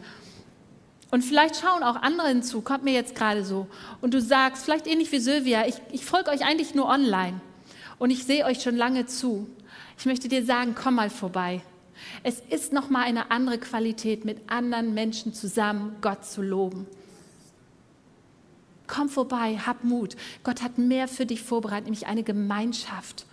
Und 1.12 1.24
vielleicht 1.24 1.58
schauen 1.58 1.84
auch 1.84 1.96
andere 1.98 2.28
hinzu, 2.28 2.62
kommt 2.62 2.84
mir 2.84 2.94
jetzt 2.94 3.16
gerade 3.16 3.46
so. 3.46 3.68
Und 4.02 4.14
du 4.14 4.22
sagst, 4.22 4.66
vielleicht 4.66 4.88
ähnlich 4.88 5.12
wie 5.12 5.20
Sylvia, 5.20 5.68
ich, 5.68 5.76
ich 5.92 6.06
folge 6.06 6.32
euch 6.32 6.44
eigentlich 6.46 6.76
nur 6.76 6.88
online 6.88 7.40
und 8.00 8.10
ich 8.10 8.26
sehe 8.26 8.46
euch 8.46 8.62
schon 8.62 8.76
lange 8.76 9.06
zu. 9.06 9.48
Ich 9.98 10.06
möchte 10.06 10.28
dir 10.28 10.46
sagen, 10.46 10.76
komm 10.76 10.96
mal 10.96 11.10
vorbei. 11.10 11.62
Es 12.24 12.40
ist 12.40 12.74
noch 12.74 12.90
mal 12.90 13.04
eine 13.04 13.32
andere 13.32 13.58
Qualität, 13.58 14.26
mit 14.26 14.50
anderen 14.50 14.94
Menschen 14.94 15.34
zusammen 15.34 15.96
Gott 16.02 16.26
zu 16.26 16.42
loben. 16.42 16.88
Komm 18.88 19.10
vorbei, 19.10 19.58
hab 19.66 19.84
Mut. 19.84 20.16
Gott 20.44 20.62
hat 20.62 20.78
mehr 20.78 21.08
für 21.08 21.26
dich 21.26 21.42
vorbereitet, 21.42 21.86
nämlich 21.86 22.08
eine 22.08 22.24
Gemeinschaft. 22.24 23.26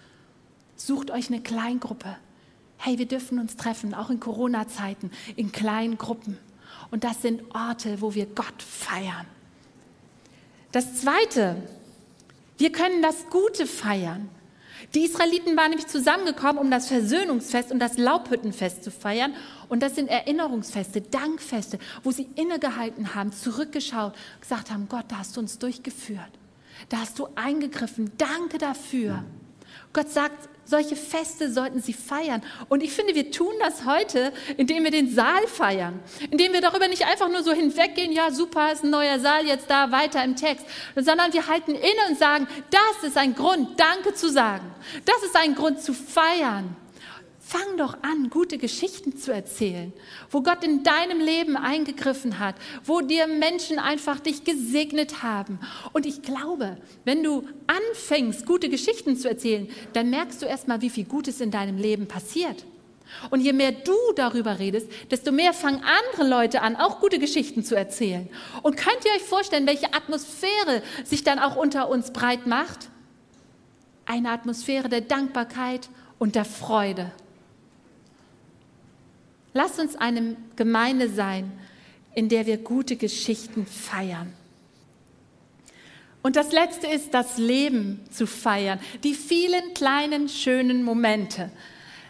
Sucht 0.85 1.13
euch 1.13 1.29
eine 1.29 1.41
Kleingruppe. 1.41 2.17
Hey, 2.77 2.99
wir 2.99 3.07
dürfen 3.07 3.39
uns 3.39 3.57
treffen, 3.57 3.95
auch 3.95 4.11
in 4.11 4.19
Corona-Zeiten, 4.19 5.13
in 5.37 5.53
kleinen 5.53 5.97
Gruppen. 5.97 6.39
Und 6.91 7.05
das 7.05 7.23
sind 7.23 7.43
Orte, 7.55 8.01
wo 8.01 8.15
wir 8.15 8.27
Gott 8.27 8.61
feiern. 8.61 9.27
Das 10.73 11.01
Zweite, 11.01 11.63
wir 12.59 12.73
können 12.73 13.01
das 13.01 13.31
Gute 13.31 13.69
feiern. 13.69 14.29
Die 14.93 15.05
Israeliten 15.05 15.57
waren 15.57 15.71
nämlich 15.71 15.87
zusammengekommen, 15.87 16.59
um 16.59 16.69
das 16.69 16.89
Versöhnungsfest 16.89 17.71
und 17.71 17.79
das 17.79 17.97
Laubhüttenfest 17.97 18.83
zu 18.83 18.91
feiern. 18.91 19.35
Und 19.69 19.85
das 19.85 19.95
sind 19.95 20.09
Erinnerungsfeste, 20.09 21.01
Dankfeste, 21.01 21.79
wo 22.03 22.11
sie 22.11 22.27
innegehalten 22.35 23.15
haben, 23.15 23.33
zurückgeschaut, 23.33 24.15
gesagt 24.41 24.73
haben, 24.73 24.89
Gott, 24.89 25.05
da 25.07 25.19
hast 25.19 25.37
du 25.37 25.41
uns 25.41 25.61
durchgeführt. 25.61 26.33
Da 26.89 26.97
hast 26.97 27.21
du 27.21 27.29
eingegriffen. 27.37 28.11
Danke 28.19 28.59
dafür. 28.59 29.23
Gott 29.93 30.11
sagt, 30.11 30.49
solche 30.65 30.97
Feste 30.97 31.53
sollten 31.53 31.81
sie 31.81 31.93
feiern. 31.93 32.43
Und 32.69 32.83
ich 32.83 32.93
finde, 32.93 33.15
wir 33.15 33.31
tun 33.31 33.53
das 33.61 33.85
heute, 33.85 34.33
indem 34.57 34.85
wir 34.85 34.91
den 34.91 35.13
Saal 35.13 35.47
feiern. 35.47 36.01
Indem 36.31 36.53
wir 36.53 36.61
darüber 36.61 36.89
nicht 36.89 37.05
einfach 37.07 37.29
nur 37.29 37.43
so 37.43 37.53
hinweggehen, 37.53 38.13
ja, 38.13 38.31
super, 38.31 38.73
ist 38.73 38.85
ein 38.85 38.91
neuer 38.91 39.19
Saal 39.19 39.47
jetzt 39.47 39.71
da, 39.71 39.91
weiter 39.91 40.23
im 40.25 40.37
Text. 40.37 40.65
Sondern 40.97 41.33
wir 41.33 41.47
halten 41.47 41.75
inne 41.75 42.09
und 42.09 42.19
sagen, 42.19 42.47
das 42.71 43.09
ist 43.09 43.17
ein 43.17 43.35
Grund, 43.35 43.79
Danke 43.79 44.15
zu 44.15 44.31
sagen. 44.31 44.73
Das 45.05 45.23
ist 45.23 45.37
ein 45.37 45.55
Grund 45.55 45.83
zu 45.83 45.93
feiern. 45.93 46.77
Fang 47.53 47.77
doch 47.77 47.99
an, 48.01 48.31
gute 48.31 48.57
Geschichten 48.57 49.19
zu 49.19 49.31
erzählen, 49.31 49.93
wo 50.31 50.41
Gott 50.41 50.65
in 50.65 50.85
deinem 50.85 51.21
Leben 51.21 51.59
eingegriffen 51.59 52.39
hat, 52.39 52.55
wo 52.83 53.03
dir 53.03 53.27
Menschen 53.27 53.79
einfach 53.79 54.21
dich 54.21 54.45
gesegnet 54.45 55.23
haben. 55.23 55.61
Und 55.93 56.07
ich 56.07 56.23
glaube, 56.23 56.79
wenn 57.05 57.23
du 57.23 57.47
anfängst, 57.67 58.47
gute 58.47 58.71
Geschichten 58.71 59.19
zu 59.19 59.29
erzählen, 59.29 59.69
dann 59.93 60.09
merkst 60.09 60.41
du 60.41 60.47
erstmal, 60.47 60.81
wie 60.81 60.89
viel 60.89 61.05
Gutes 61.05 61.43
in 61.43 61.51
deinem 61.51 61.77
Leben 61.77 62.09
passiert. 62.09 62.65
Und 63.29 63.41
je 63.41 63.53
mehr 63.53 63.73
du 63.73 63.99
darüber 64.17 64.59
redest, 64.59 64.91
desto 65.11 65.31
mehr 65.31 65.53
fangen 65.53 65.85
andere 65.85 66.27
Leute 66.27 66.63
an, 66.63 66.75
auch 66.77 67.01
gute 67.01 67.19
Geschichten 67.19 67.63
zu 67.63 67.77
erzählen. 67.77 68.31
Und 68.63 68.79
könnt 68.79 69.05
ihr 69.05 69.13
euch 69.15 69.29
vorstellen, 69.29 69.67
welche 69.67 69.93
Atmosphäre 69.93 70.83
sich 71.05 71.23
dann 71.23 71.39
auch 71.39 71.57
unter 71.57 71.91
uns 71.91 72.15
breit 72.15 72.47
macht? 72.47 72.89
Eine 74.07 74.31
Atmosphäre 74.31 74.89
der 74.89 75.03
Dankbarkeit 75.03 75.91
und 76.19 76.35
der 76.35 76.47
Freude. 76.47 77.13
Lass 79.55 79.79
uns 79.79 79.97
eine 79.97 80.37
Gemeinde 80.57 81.09
sein, 81.09 81.53
in 82.15 82.29
der 82.29 82.47
wir 82.47 82.59
gute 82.59 82.97
Geschichten 82.97 83.67
feiern. 83.67 84.33
Und 86.23 86.37
das 86.37 86.53
Letzte 86.53 86.87
ist, 86.87 87.13
das 87.13 87.37
Leben 87.37 88.01
zu 88.11 88.27
feiern, 88.27 88.79
die 89.03 89.15
vielen 89.15 89.75
kleinen, 89.75 90.29
schönen 90.29 90.85
Momente. 90.85 91.51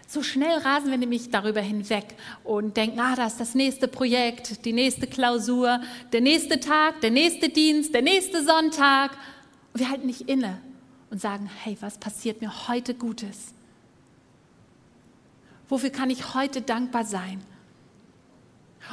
So 0.07 0.23
schnell 0.23 0.59
rasen 0.59 0.91
wir 0.91 0.99
nämlich 0.99 1.31
darüber 1.31 1.63
hinweg 1.63 2.05
und 2.45 2.77
denken, 2.77 3.01
ah, 3.01 3.17
das 3.17 3.33
ist 3.33 3.41
das 3.41 3.55
nächste 3.55 3.89
Projekt, 3.89 4.67
die 4.67 4.75
nächste 4.75 5.07
Klausur, 5.07 5.81
der 6.13 6.21
nächste 6.21 6.61
Tag, 6.61 7.01
der 7.01 7.11
nächste 7.11 7.49
Dienst, 7.49 7.95
der 7.95 8.03
nächste 8.03 8.45
Sonntag. 8.45 9.13
Und 9.73 9.81
wir 9.81 9.89
halten 9.89 10.07
nicht 10.07 10.29
inne 10.29 10.59
und 11.11 11.19
sagen, 11.19 11.49
hey, 11.63 11.79
was 11.81 11.97
passiert 11.97 12.43
mir 12.43 12.69
heute 12.69 12.93
Gutes? 12.93 13.55
Wofür 15.73 15.89
kann 15.89 16.11
ich 16.11 16.35
heute 16.35 16.61
dankbar 16.61 17.07
sein? 17.07 17.41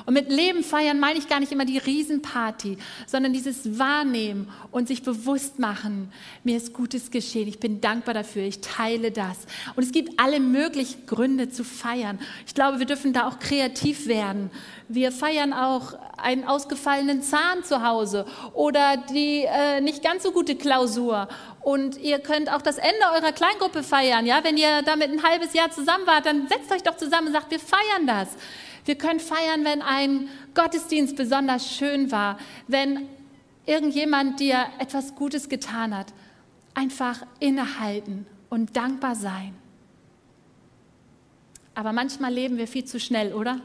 Und 0.05 0.13
mit 0.13 0.29
Leben 0.29 0.63
feiern 0.63 0.99
meine 0.99 1.19
ich 1.19 1.27
gar 1.27 1.39
nicht 1.39 1.51
immer 1.51 1.65
die 1.65 1.77
Riesenparty, 1.77 2.77
sondern 3.07 3.33
dieses 3.33 3.79
Wahrnehmen 3.79 4.49
und 4.71 4.87
sich 4.87 5.03
bewusst 5.03 5.59
machen, 5.59 6.11
mir 6.43 6.57
ist 6.57 6.73
Gutes 6.73 7.11
geschehen, 7.11 7.47
ich 7.47 7.59
bin 7.59 7.81
dankbar 7.81 8.13
dafür, 8.13 8.43
ich 8.43 8.61
teile 8.61 9.11
das. 9.11 9.37
Und 9.75 9.83
es 9.83 9.91
gibt 9.91 10.19
alle 10.19 10.39
möglichen 10.39 11.05
Gründe 11.05 11.49
zu 11.49 11.63
feiern. 11.63 12.19
Ich 12.45 12.53
glaube, 12.53 12.79
wir 12.79 12.85
dürfen 12.85 13.13
da 13.13 13.27
auch 13.27 13.39
kreativ 13.39 14.07
werden. 14.07 14.51
Wir 14.87 15.11
feiern 15.11 15.53
auch 15.53 15.93
einen 16.17 16.45
ausgefallenen 16.45 17.21
Zahn 17.21 17.63
zu 17.63 17.83
Hause 17.83 18.25
oder 18.53 18.97
die 18.97 19.43
äh, 19.43 19.81
nicht 19.81 20.03
ganz 20.03 20.23
so 20.23 20.31
gute 20.31 20.55
Klausur. 20.55 21.27
Und 21.61 21.97
ihr 21.97 22.19
könnt 22.19 22.51
auch 22.51 22.61
das 22.61 22.77
Ende 22.77 23.01
eurer 23.13 23.31
Kleingruppe 23.31 23.83
feiern. 23.83 24.25
Ja, 24.25 24.43
wenn 24.43 24.57
ihr 24.57 24.81
damit 24.83 25.11
ein 25.11 25.23
halbes 25.23 25.53
Jahr 25.53 25.69
zusammen 25.71 26.07
wart, 26.07 26.25
dann 26.25 26.47
setzt 26.47 26.71
euch 26.71 26.83
doch 26.83 26.97
zusammen 26.97 27.27
und 27.27 27.33
sagt, 27.33 27.51
wir 27.51 27.59
feiern 27.59 28.07
das. 28.07 28.29
Wir 28.85 28.95
können 28.95 29.19
feiern, 29.19 29.63
wenn 29.63 29.81
ein 29.81 30.29
Gottesdienst 30.55 31.15
besonders 31.15 31.69
schön 31.69 32.11
war, 32.11 32.37
wenn 32.67 33.07
irgendjemand 33.65 34.39
dir 34.39 34.65
etwas 34.79 35.15
Gutes 35.15 35.49
getan 35.49 35.95
hat. 35.95 36.13
Einfach 36.73 37.25
innehalten 37.39 38.25
und 38.49 38.75
dankbar 38.75 39.15
sein. 39.15 39.55
Aber 41.75 41.93
manchmal 41.93 42.33
leben 42.33 42.57
wir 42.57 42.67
viel 42.67 42.85
zu 42.85 42.99
schnell, 42.99 43.33
oder? 43.33 43.61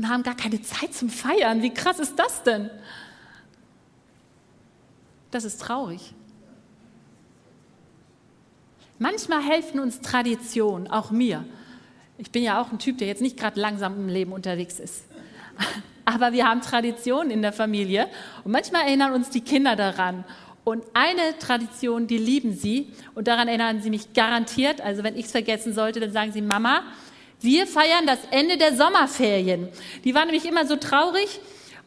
und 0.00 0.08
haben 0.08 0.22
gar 0.22 0.34
keine 0.34 0.62
Zeit 0.62 0.94
zum 0.94 1.10
Feiern. 1.10 1.62
Wie 1.62 1.74
krass 1.74 1.98
ist 1.98 2.18
das 2.18 2.42
denn? 2.42 2.70
Das 5.30 5.44
ist 5.44 5.60
traurig. 5.60 6.14
Manchmal 8.98 9.42
helfen 9.42 9.78
uns 9.78 10.00
Traditionen, 10.00 10.90
auch 10.90 11.10
mir. 11.10 11.44
Ich 12.20 12.30
bin 12.30 12.42
ja 12.42 12.60
auch 12.60 12.70
ein 12.70 12.78
Typ, 12.78 12.98
der 12.98 13.08
jetzt 13.08 13.22
nicht 13.22 13.38
gerade 13.38 13.58
langsam 13.58 13.94
im 13.96 14.08
Leben 14.08 14.32
unterwegs 14.32 14.78
ist. 14.78 15.04
Aber 16.04 16.32
wir 16.32 16.46
haben 16.46 16.60
Traditionen 16.60 17.30
in 17.30 17.40
der 17.40 17.52
Familie 17.52 18.08
und 18.44 18.52
manchmal 18.52 18.82
erinnern 18.82 19.14
uns 19.14 19.30
die 19.30 19.40
Kinder 19.40 19.74
daran. 19.74 20.24
Und 20.62 20.84
eine 20.92 21.38
Tradition, 21.38 22.06
die 22.06 22.18
lieben 22.18 22.52
sie 22.52 22.92
und 23.14 23.26
daran 23.26 23.48
erinnern 23.48 23.80
sie 23.80 23.88
mich 23.88 24.12
garantiert. 24.12 24.82
Also 24.82 25.02
wenn 25.02 25.16
ich 25.16 25.26
es 25.26 25.30
vergessen 25.30 25.72
sollte, 25.72 25.98
dann 25.98 26.12
sagen 26.12 26.30
sie, 26.32 26.42
Mama, 26.42 26.82
wir 27.40 27.66
feiern 27.66 28.06
das 28.06 28.18
Ende 28.30 28.58
der 28.58 28.76
Sommerferien. 28.76 29.68
Die 30.04 30.14
waren 30.14 30.26
nämlich 30.26 30.46
immer 30.46 30.66
so 30.66 30.76
traurig 30.76 31.40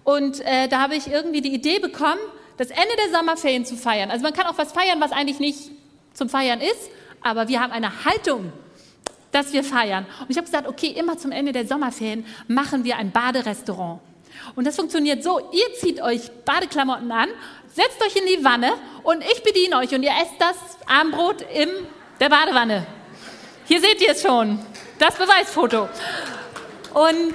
und 0.03 0.39
äh, 0.41 0.67
da 0.67 0.81
habe 0.81 0.95
ich 0.95 1.11
irgendwie 1.11 1.41
die 1.41 1.53
Idee 1.53 1.77
bekommen, 1.77 2.19
das 2.57 2.71
Ende 2.71 2.95
der 3.05 3.19
Sommerferien 3.19 3.65
zu 3.65 3.75
feiern. 3.75 4.09
Also 4.09 4.23
man 4.23 4.33
kann 4.33 4.47
auch 4.47 4.57
was 4.57 4.71
feiern, 4.71 4.99
was 4.99 5.11
eigentlich 5.11 5.39
nicht 5.39 5.69
zum 6.13 6.27
Feiern 6.27 6.59
ist, 6.59 6.89
aber 7.21 7.47
wir 7.49 7.61
haben 7.61 7.71
eine 7.71 8.03
Haltung, 8.03 8.51
dass 9.33 9.51
wir 9.51 9.63
feiern. 9.63 10.05
Und 10.21 10.29
ich 10.29 10.37
habe 10.37 10.45
gesagt, 10.45 10.67
okay, 10.67 10.87
immer 10.87 11.17
zum 11.17 11.31
Ende 11.31 11.51
der 11.51 11.67
Sommerferien 11.67 12.25
machen 12.47 12.85
wir 12.85 12.97
ein 12.97 13.11
Baderestaurant. 13.11 13.99
Und 14.55 14.65
das 14.65 14.75
funktioniert 14.75 15.23
so, 15.23 15.39
ihr 15.51 15.73
zieht 15.79 16.01
euch 16.01 16.31
Badeklamotten 16.45 17.11
an, 17.11 17.29
setzt 17.73 18.01
euch 18.01 18.15
in 18.15 18.25
die 18.27 18.43
Wanne 18.43 18.73
und 19.03 19.23
ich 19.23 19.43
bediene 19.43 19.77
euch 19.77 19.93
und 19.93 20.03
ihr 20.03 20.11
esst 20.11 20.33
das 20.39 20.55
Armbrot 20.87 21.41
in 21.41 21.69
der 22.19 22.29
Badewanne. 22.29 22.85
Hier 23.65 23.81
seht 23.81 24.01
ihr 24.01 24.11
es 24.11 24.21
schon. 24.21 24.59
Das 24.99 25.15
Beweisfoto. 25.15 25.89
Und 26.93 27.33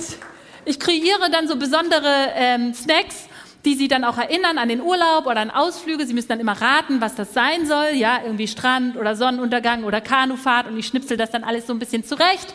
ich 0.64 0.78
kreiere 0.78 1.30
dann 1.30 1.48
so 1.48 1.56
besondere 1.56 2.32
ähm, 2.34 2.74
Snacks, 2.74 3.28
die 3.64 3.74
Sie 3.74 3.88
dann 3.88 4.04
auch 4.04 4.18
erinnern 4.18 4.56
an 4.58 4.68
den 4.68 4.80
Urlaub 4.80 5.26
oder 5.26 5.40
an 5.40 5.50
Ausflüge. 5.50 6.06
Sie 6.06 6.14
müssen 6.14 6.28
dann 6.28 6.40
immer 6.40 6.60
raten, 6.60 7.00
was 7.00 7.14
das 7.14 7.34
sein 7.34 7.66
soll. 7.66 7.90
Ja, 7.94 8.20
irgendwie 8.22 8.46
Strand 8.46 8.96
oder 8.96 9.16
Sonnenuntergang 9.16 9.84
oder 9.84 10.00
Kanufahrt. 10.00 10.68
Und 10.68 10.78
ich 10.78 10.86
schnipsel 10.86 11.16
das 11.16 11.30
dann 11.30 11.44
alles 11.44 11.66
so 11.66 11.72
ein 11.72 11.78
bisschen 11.78 12.04
zurecht. 12.04 12.54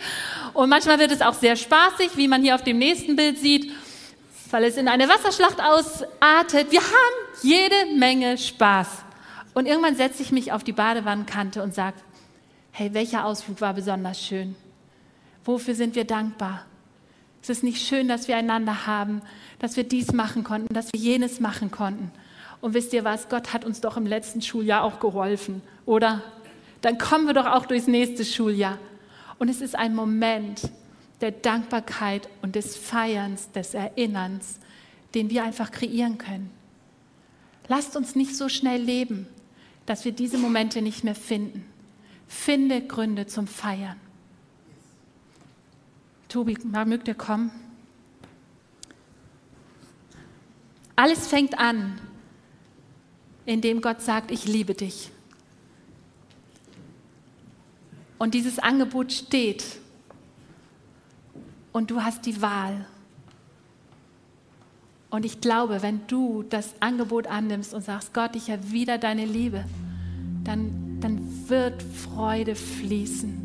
Und 0.54 0.70
manchmal 0.70 1.00
wird 1.00 1.12
es 1.12 1.22
auch 1.22 1.34
sehr 1.34 1.56
spaßig, 1.56 2.12
wie 2.16 2.28
man 2.28 2.42
hier 2.42 2.56
auf 2.56 2.64
dem 2.64 2.78
nächsten 2.78 3.16
Bild 3.16 3.38
sieht, 3.38 3.72
weil 4.50 4.64
es 4.64 4.78
in 4.78 4.88
eine 4.88 5.10
Wasserschlacht 5.10 5.60
ausartet. 5.60 6.72
Wir 6.72 6.82
haben 6.82 7.42
jede 7.42 7.98
Menge 7.98 8.38
Spaß. 8.38 8.88
Und 9.54 9.68
irgendwann 9.68 9.96
setze 9.96 10.24
ich 10.24 10.32
mich 10.32 10.52
auf 10.52 10.64
die 10.64 10.72
Badewannenkante 10.72 11.62
und 11.62 11.76
sage, 11.76 11.98
hey, 12.72 12.94
welcher 12.94 13.26
Ausflug 13.26 13.62
war 13.62 13.74
besonders 13.74 14.20
schön? 14.20 14.56
Wofür 15.46 15.76
sind 15.76 15.96
wir 15.96 16.06
dankbar? 16.06 16.66
Es 17.44 17.50
ist 17.50 17.62
nicht 17.62 17.86
schön, 17.86 18.08
dass 18.08 18.30
wir 18.30 18.38
einander 18.38 18.88
haben, 18.88 19.22
dass 19.60 19.76
wir 19.76 19.84
dies 19.84 20.14
machen 20.14 20.46
konnten, 20.46 20.74
dass 20.74 20.94
wir 20.94 21.00
jenes 21.00 21.42
machen 21.42 21.72
konnten. 21.72 22.10
Und 22.62 22.74
wisst 22.74 22.94
ihr 22.94 23.04
was? 23.04 23.28
Gott 23.28 23.52
hat 23.52 23.66
uns 23.66 23.82
doch 23.82 23.98
im 23.98 24.08
letzten 24.08 24.42
Schuljahr 24.42 24.82
auch 24.82 25.02
geholfen, 25.02 25.62
oder? 25.86 26.24
Dann 26.80 26.98
kommen 26.98 27.28
wir 27.28 27.34
doch 27.34 27.46
auch 27.46 27.66
durchs 27.66 27.88
nächste 27.88 28.24
Schuljahr. 28.24 28.80
Und 29.40 29.50
es 29.50 29.60
ist 29.60 29.76
ein 29.76 29.94
Moment 29.94 30.72
der 31.20 31.32
Dankbarkeit 31.32 32.30
und 32.42 32.56
des 32.56 32.78
Feierns, 32.78 33.52
des 33.52 33.74
Erinnerns, 33.74 34.62
den 35.14 35.30
wir 35.30 35.44
einfach 35.44 35.72
kreieren 35.72 36.18
können. 36.18 36.50
Lasst 37.68 37.98
uns 37.98 38.16
nicht 38.16 38.38
so 38.38 38.48
schnell 38.48 38.82
leben, 38.82 39.28
dass 39.86 40.06
wir 40.06 40.14
diese 40.14 40.38
Momente 40.38 40.82
nicht 40.82 41.04
mehr 41.04 41.16
finden. 41.16 41.66
Finde 42.26 42.80
Gründe 42.82 43.28
zum 43.28 43.48
Feiern. 43.48 43.98
Tobi, 46.34 46.58
mögt 46.64 47.08
ihr 47.08 47.14
kommen? 47.14 47.52
Alles 50.96 51.28
fängt 51.28 51.60
an, 51.60 52.02
indem 53.46 53.82
Gott 53.82 54.02
sagt, 54.02 54.32
ich 54.32 54.48
liebe 54.48 54.74
dich. 54.74 55.12
Und 58.18 58.34
dieses 58.34 58.58
Angebot 58.58 59.14
steht. 59.14 59.64
Und 61.72 61.92
du 61.92 62.02
hast 62.02 62.26
die 62.26 62.42
Wahl. 62.42 62.88
Und 65.12 65.24
ich 65.24 65.40
glaube, 65.40 65.84
wenn 65.84 66.08
du 66.08 66.42
das 66.42 66.74
Angebot 66.80 67.28
annimmst 67.28 67.76
und 67.76 67.84
sagst, 67.84 68.12
Gott, 68.12 68.36
ich 68.36 68.50
erwidere 68.50 68.98
deine 68.98 69.26
Liebe, 69.26 69.66
dann, 70.44 71.00
dann 71.00 71.48
wird 71.48 71.84
Freude 71.84 72.56
fließen. 72.56 73.43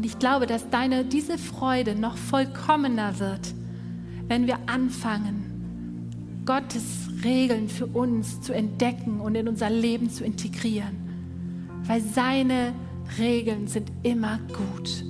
Und 0.00 0.06
ich 0.06 0.18
glaube, 0.18 0.46
dass 0.46 0.70
deine, 0.70 1.04
diese 1.04 1.36
Freude 1.36 1.94
noch 1.94 2.16
vollkommener 2.16 3.18
wird, 3.18 3.52
wenn 4.28 4.46
wir 4.46 4.58
anfangen, 4.64 6.40
Gottes 6.46 7.10
Regeln 7.22 7.68
für 7.68 7.84
uns 7.84 8.40
zu 8.40 8.54
entdecken 8.54 9.20
und 9.20 9.34
in 9.34 9.46
unser 9.46 9.68
Leben 9.68 10.08
zu 10.08 10.24
integrieren. 10.24 10.96
Weil 11.84 12.00
seine 12.00 12.72
Regeln 13.18 13.66
sind 13.66 13.92
immer 14.02 14.38
gut. 14.48 15.04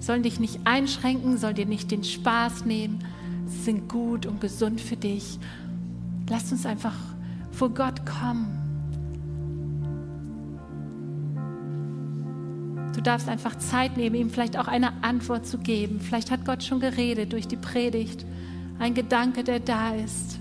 Sollen 0.00 0.24
dich 0.24 0.40
nicht 0.40 0.58
einschränken, 0.64 1.38
sollen 1.38 1.54
dir 1.54 1.66
nicht 1.66 1.92
den 1.92 2.02
Spaß 2.02 2.64
nehmen. 2.64 2.98
Sind 3.46 3.88
gut 3.88 4.26
und 4.26 4.40
gesund 4.40 4.80
für 4.80 4.96
dich. 4.96 5.38
Lass 6.28 6.50
uns 6.50 6.66
einfach 6.66 6.96
vor 7.52 7.70
Gott 7.70 8.04
kommen. 8.04 8.63
Darfst 13.06 13.28
einfach 13.28 13.56
Zeit 13.58 13.96
nehmen, 13.96 14.16
ihm 14.16 14.30
vielleicht 14.30 14.58
auch 14.58 14.66
eine 14.66 15.02
Antwort 15.02 15.46
zu 15.46 15.58
geben. 15.58 16.00
Vielleicht 16.00 16.30
hat 16.30 16.44
Gott 16.44 16.62
schon 16.62 16.80
geredet 16.80 17.32
durch 17.32 17.46
die 17.46 17.56
Predigt. 17.56 18.24
Ein 18.78 18.94
Gedanke, 18.94 19.44
der 19.44 19.60
da 19.60 19.94
ist. 19.94 20.40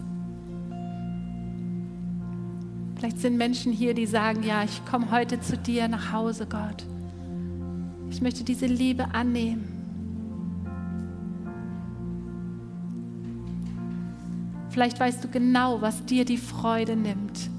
Vielleicht 2.96 3.20
sind 3.20 3.38
Menschen 3.38 3.72
hier, 3.74 3.94
die 3.94 4.06
sagen, 4.06 4.44
ja, 4.44 4.64
ich 4.64 4.84
komme 4.86 5.12
heute 5.12 5.40
zu 5.42 5.58
dir 5.58 5.88
nach 5.88 6.14
Hause, 6.14 6.48
Gott. 6.48 6.86
Ich 8.10 8.22
möchte 8.22 8.44
diese 8.44 8.66
Liebe 8.66 9.14
annehmen. 9.14 9.68
Vielleicht 14.70 15.00
weißt 15.00 15.24
du 15.24 15.28
genau, 15.28 15.82
was 15.82 16.06
dir 16.06 16.26
die 16.26 16.38
Freude 16.38 16.96
nimmt. 16.96 17.50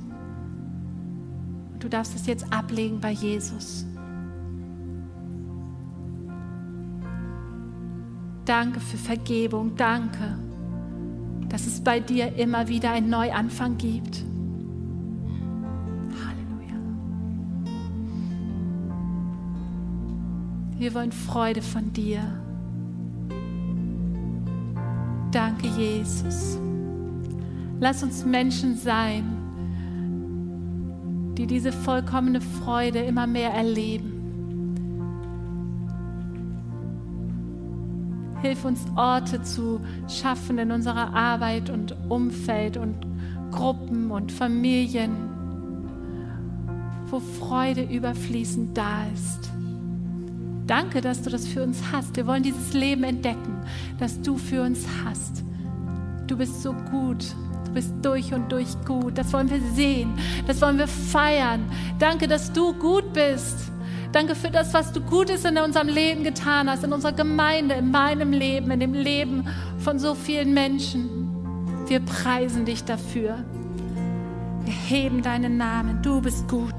Du 1.79 1.89
darfst 1.89 2.17
es 2.17 2.27
jetzt 2.27 2.53
ablegen 2.53 3.01
bei 3.01 3.11
Jesus. 3.11 3.87
Danke 8.45 8.81
für 8.81 8.97
Vergebung. 8.97 9.77
Danke, 9.77 10.37
dass 11.49 11.67
es 11.67 11.81
bei 11.81 12.01
dir 12.01 12.35
immer 12.37 12.69
wieder 12.69 12.91
einen 12.91 13.11
Neuanfang 13.11 13.79
gibt. 13.79 14.25
Wir 20.77 20.93
wollen 20.93 21.13
Freude 21.13 21.63
von 21.63 21.93
dir. 21.95 22.21
Danke, 25.31 25.67
Jesus. 25.69 26.59
Lass 27.81 28.03
uns 28.03 28.25
Menschen 28.25 28.77
sein, 28.77 29.25
die 31.39 31.47
diese 31.47 31.73
vollkommene 31.73 32.41
Freude 32.41 32.99
immer 32.99 33.27
mehr 33.27 33.51
erleben. 33.51 34.14
Hilf 38.45 38.67
uns 38.67 38.85
Orte 38.95 39.43
zu 39.43 39.81
schaffen 40.07 40.59
in 40.59 40.71
unserer 40.71 41.15
Arbeit 41.15 41.71
und 41.71 41.97
Umfeld 42.11 42.77
und 42.77 42.95
Gruppen 43.51 44.11
und 44.11 44.31
Familien, 44.31 45.13
wo 47.07 47.21
Freude 47.21 47.85
überfließend 47.85 48.77
da 48.77 49.07
ist. 49.15 49.51
Danke, 50.67 51.01
dass 51.01 51.23
du 51.23 51.31
das 51.31 51.47
für 51.47 51.63
uns 51.63 51.81
hast. 51.91 52.17
Wir 52.17 52.27
wollen 52.27 52.43
dieses 52.43 52.75
Leben 52.75 53.05
entdecken, 53.05 53.57
das 53.99 54.21
du 54.21 54.37
für 54.37 54.61
uns 54.61 54.85
hast. 55.03 55.43
Du 56.27 56.37
bist 56.37 56.63
so 56.63 56.75
gut. 56.75 57.25
Du 57.65 57.73
bist 57.73 57.95
durch 58.03 58.35
und 58.35 58.53
durch 58.53 58.77
gut. 58.85 59.17
Das 59.17 59.33
wollen 59.33 59.49
wir 59.49 59.63
sehen. 59.73 60.13
Das 60.47 60.61
wollen 60.61 60.77
wir 60.77 60.89
feiern. 60.89 61.65
Danke, 61.99 62.29
dass 62.29 62.53
du 62.53 62.75
gut 62.75 63.11
bist. 63.15 63.73
Danke 64.15 64.37
für 64.37 64.49
das, 64.49 64.73
was 64.73 64.93
du 64.93 65.01
Gutes 65.01 65.45
in 65.45 65.59
unserem 65.59 65.89
Leben 65.89 66.23
getan 66.23 66.71
hast, 66.71 66.85
in 66.85 66.93
unserer 66.93 67.15
Gemeinde, 67.15 67.75
in 67.75 67.91
meinem 67.91 68.31
Leben, 68.31 68.71
in 68.71 68.79
dem 68.79 68.95
Leben 68.95 69.49
von 69.79 69.99
so 69.99 70.15
vielen 70.15 70.55
Menschen. 70.55 71.09
Wir 71.89 71.99
preisen 71.99 72.65
dich 72.65 72.85
dafür. 72.85 73.45
Wir 74.65 74.73
heben 74.73 75.21
deinen 75.23 75.57
Namen. 75.57 76.01
Du 76.01 76.21
bist 76.21 76.47
gut. 76.47 76.77